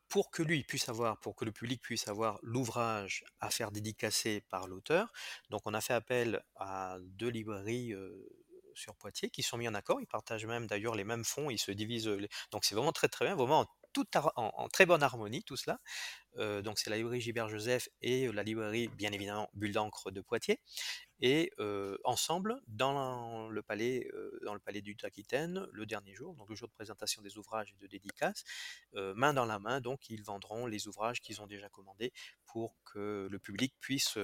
pour 0.10 0.32
que 0.32 0.44
lui 0.44 0.64
puisse 0.64 0.90
avoir, 0.90 1.20
pour 1.20 1.36
que 1.36 1.46
le 1.46 1.52
public 1.52 1.82
puisse 1.82 2.08
avoir 2.08 2.40
l'ouvrage 2.44 3.24
à 3.40 3.50
faire 3.50 3.72
dédicacer 3.72 4.42
par 4.50 4.68
l'auteur. 4.68 5.12
Donc 5.50 5.62
on 5.66 5.74
a 5.74 5.82
fait 5.82 5.94
appel 5.94 6.44
à 6.56 6.98
deux 7.02 7.30
librairies 7.30 7.94
sur 8.78 8.96
Poitiers 8.96 9.30
qui 9.30 9.44
sont 9.44 9.58
mis 9.58 9.68
en 9.68 9.74
accord. 9.74 10.00
Ils 10.02 10.08
partagent 10.08 10.46
même 10.46 10.68
d'ailleurs 10.68 10.96
les 10.96 11.04
mêmes 11.04 11.26
fonds, 11.26 11.50
ils 11.50 11.60
se 11.60 11.72
divisent. 11.72 12.10
Donc 12.52 12.66
c'est 12.66 12.76
vraiment 12.76 12.92
très 12.92 13.08
très 13.08 13.26
bien, 13.26 13.36
vraiment 13.36 13.66
en, 14.36 14.68
très 14.70 14.86
bonne 14.86 15.04
harmonie 15.04 15.44
tout 15.44 15.58
cela. 15.58 15.80
Euh, 16.38 16.62
donc 16.62 16.78
c'est 16.78 16.90
la 16.90 16.98
librairie 16.98 17.22
Gilbert 17.22 17.50
Joseph 17.50 17.90
et 18.02 18.32
la 18.32 18.44
librairie 18.44 18.90
bien 18.90 19.12
évidemment 19.12 19.50
Bulle 19.54 19.74
d'encre 19.74 20.12
de 20.12 20.22
Poitiers. 20.22 20.60
Et 21.20 21.52
euh, 21.60 21.98
ensemble, 22.04 22.62
dans 22.68 23.50
le 23.50 23.64
palais, 23.64 24.08
euh, 24.14 24.40
dans 24.46 24.54
le 24.54 24.60
palais 24.60 24.82
du 24.82 24.96
Aquitaine, 25.02 25.66
le 25.72 25.86
dernier 25.88 26.14
jour, 26.14 26.36
donc 26.36 26.48
le 26.50 26.56
jour 26.56 26.68
de 26.68 26.74
présentation 26.74 27.24
des 27.24 27.38
ouvrages 27.38 27.72
et 27.72 27.82
de 27.82 27.88
dédicaces, 27.88 28.44
main 28.94 29.34
dans 29.34 29.46
la 29.46 29.58
main, 29.58 29.82
donc 29.82 30.10
ils 30.10 30.24
vendront 30.24 30.68
les 30.68 30.88
ouvrages 30.88 31.22
qu'ils 31.22 31.42
ont 31.42 31.48
déjà 31.48 31.70
commandés 31.70 32.14
pour 32.46 32.76
que 32.86 33.28
le 33.32 33.40
public 33.40 33.74
puisse 33.80 34.18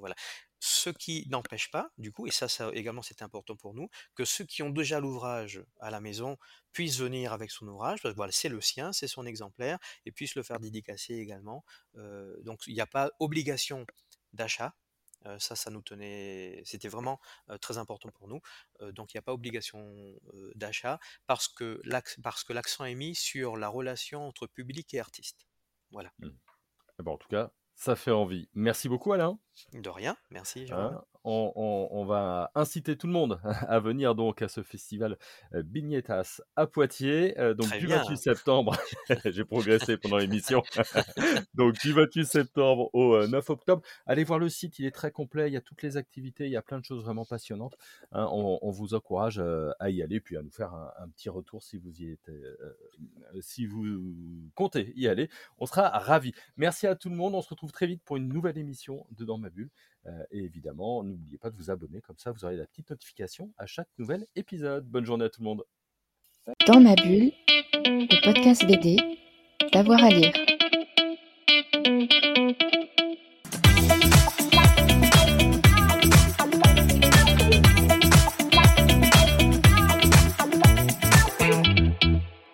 voilà. 0.00 0.14
Ce 0.60 0.90
qui 0.90 1.26
n'empêche 1.28 1.70
pas, 1.70 1.90
du 1.98 2.10
coup, 2.10 2.26
et 2.26 2.30
ça, 2.30 2.48
également 2.72 3.02
c'est 3.02 3.22
important 3.22 3.56
pour 3.56 3.74
nous, 3.74 3.88
que 4.14 4.24
ceux 4.24 4.44
qui 4.44 4.62
ont 4.62 4.70
déjà 4.70 4.98
l'ouvrage 4.98 5.62
à 5.80 5.90
la 5.90 6.00
maison 6.00 6.36
puissent 6.72 6.98
venir 6.98 7.32
avec 7.32 7.50
son 7.50 7.68
ouvrage, 7.68 8.02
parce 8.02 8.14
que 8.14 8.16
voilà, 8.16 8.32
c'est 8.32 8.48
le 8.48 8.60
sien, 8.60 8.92
c'est 8.92 9.06
son 9.06 9.24
exemplaire, 9.24 9.78
et 10.04 10.12
puissent 10.12 10.34
le 10.34 10.42
faire 10.42 10.58
dédicacer 10.58 11.14
également. 11.14 11.64
Euh, 11.96 12.36
donc 12.42 12.62
il 12.66 12.74
n'y 12.74 12.80
a 12.80 12.86
pas 12.86 13.10
obligation 13.20 13.86
d'achat. 14.32 14.74
Euh, 15.26 15.38
ça, 15.40 15.56
ça 15.56 15.70
nous 15.70 15.82
tenait, 15.82 16.62
c'était 16.64 16.88
vraiment 16.88 17.20
euh, 17.50 17.58
très 17.58 17.78
important 17.78 18.08
pour 18.10 18.28
nous. 18.28 18.40
donc 18.92 19.12
il 19.12 19.16
n'y 19.16 19.20
a 19.20 19.22
pas 19.22 19.32
obligation 19.32 20.14
d'achat 20.54 20.98
parce 21.26 21.48
que 21.48 21.80
l'accent 21.84 22.84
est 22.84 22.94
mis 22.94 23.14
sur 23.14 23.56
la 23.56 23.68
relation 23.68 24.26
entre 24.26 24.46
public 24.46 24.92
et 24.94 25.00
artiste. 25.00 25.46
Voilà. 25.90 26.12
Mmh. 26.18 26.28
Eh 26.98 27.02
ben, 27.02 27.12
en 27.12 27.18
tout 27.18 27.28
cas, 27.28 27.52
ça 27.78 27.94
fait 27.96 28.10
envie. 28.10 28.48
Merci 28.54 28.88
beaucoup 28.88 29.12
Alain. 29.12 29.38
De 29.72 29.88
rien, 29.88 30.16
merci. 30.30 30.66
On, 31.24 32.04
va 32.04 32.50
inciter 32.54 32.96
tout 32.96 33.06
le 33.06 33.12
monde 33.12 33.40
à 33.68 33.80
venir 33.80 34.14
donc 34.14 34.42
à 34.42 34.48
ce 34.48 34.62
festival 34.62 35.18
euh, 35.54 35.62
Bignetas 35.62 36.40
à 36.56 36.66
Poitiers. 36.66 37.38
Euh, 37.38 37.54
donc 37.54 37.76
du 37.78 37.86
28 37.86 38.16
septembre, 38.16 38.76
j'ai 39.24 39.44
progressé 39.44 39.96
pendant 39.96 40.18
l'émission. 40.18 40.62
donc 41.54 41.74
du 41.78 41.92
28 41.92 42.24
septembre 42.24 42.90
au 42.94 43.26
9 43.26 43.32
euh, 43.32 43.52
octobre. 43.52 43.82
Allez 44.06 44.24
voir 44.24 44.38
le 44.38 44.48
site, 44.48 44.78
il 44.78 44.86
est 44.86 44.94
très 44.94 45.10
complet, 45.10 45.48
il 45.48 45.54
y 45.54 45.56
a 45.56 45.60
toutes 45.60 45.82
les 45.82 45.96
activités, 45.96 46.46
il 46.46 46.52
y 46.52 46.56
a 46.56 46.62
plein 46.62 46.78
de 46.78 46.84
choses 46.84 47.02
vraiment 47.02 47.24
passionnantes. 47.24 47.76
Hein. 48.12 48.28
on, 48.30 48.70
vous 48.70 48.94
encourage 48.94 49.42
à 49.80 49.90
y 49.90 50.02
aller, 50.02 50.20
puis 50.20 50.36
à 50.36 50.42
nous 50.42 50.50
faire 50.50 50.72
un, 50.74 51.08
petit 51.08 51.28
retour 51.28 51.62
si 51.62 51.78
vous 51.78 52.02
y 52.02 52.10
êtes, 52.10 52.30
si 53.40 53.66
vous 53.66 54.02
comptez 54.54 54.92
y 54.94 55.08
aller. 55.08 55.28
On 55.58 55.66
sera 55.66 55.88
ravis. 55.88 56.32
Merci 56.56 56.86
à 56.86 56.94
tout 56.94 57.08
le 57.08 57.16
monde, 57.16 57.34
on 57.34 57.42
se 57.42 57.48
retrouve 57.48 57.72
très 57.72 57.86
vite 57.86 58.02
pour 58.04 58.16
une 58.16 58.28
nouvelle 58.28 58.58
émission 58.58 59.06
de 59.10 59.24
Dans 59.24 59.38
ma 59.38 59.50
bulle. 59.50 59.70
Euh, 60.06 60.24
et 60.30 60.38
évidemment, 60.44 61.02
n'oubliez 61.02 61.38
pas 61.38 61.50
de 61.50 61.56
vous 61.56 61.70
abonner, 61.70 62.00
comme 62.00 62.18
ça 62.18 62.32
vous 62.32 62.44
aurez 62.44 62.56
la 62.56 62.66
petite 62.66 62.90
notification 62.90 63.52
à 63.58 63.66
chaque 63.66 63.88
nouvel 63.98 64.26
épisode. 64.36 64.86
Bonne 64.86 65.04
journée 65.04 65.24
à 65.24 65.28
tout 65.28 65.40
le 65.40 65.46
monde. 65.46 65.64
Dans 66.66 66.80
ma 66.80 66.94
bulle, 66.94 67.32
le 67.84 68.24
podcast 68.24 68.66
BD, 68.66 68.96
d'avoir 69.72 70.02
à 70.02 70.08
lire. 70.08 70.32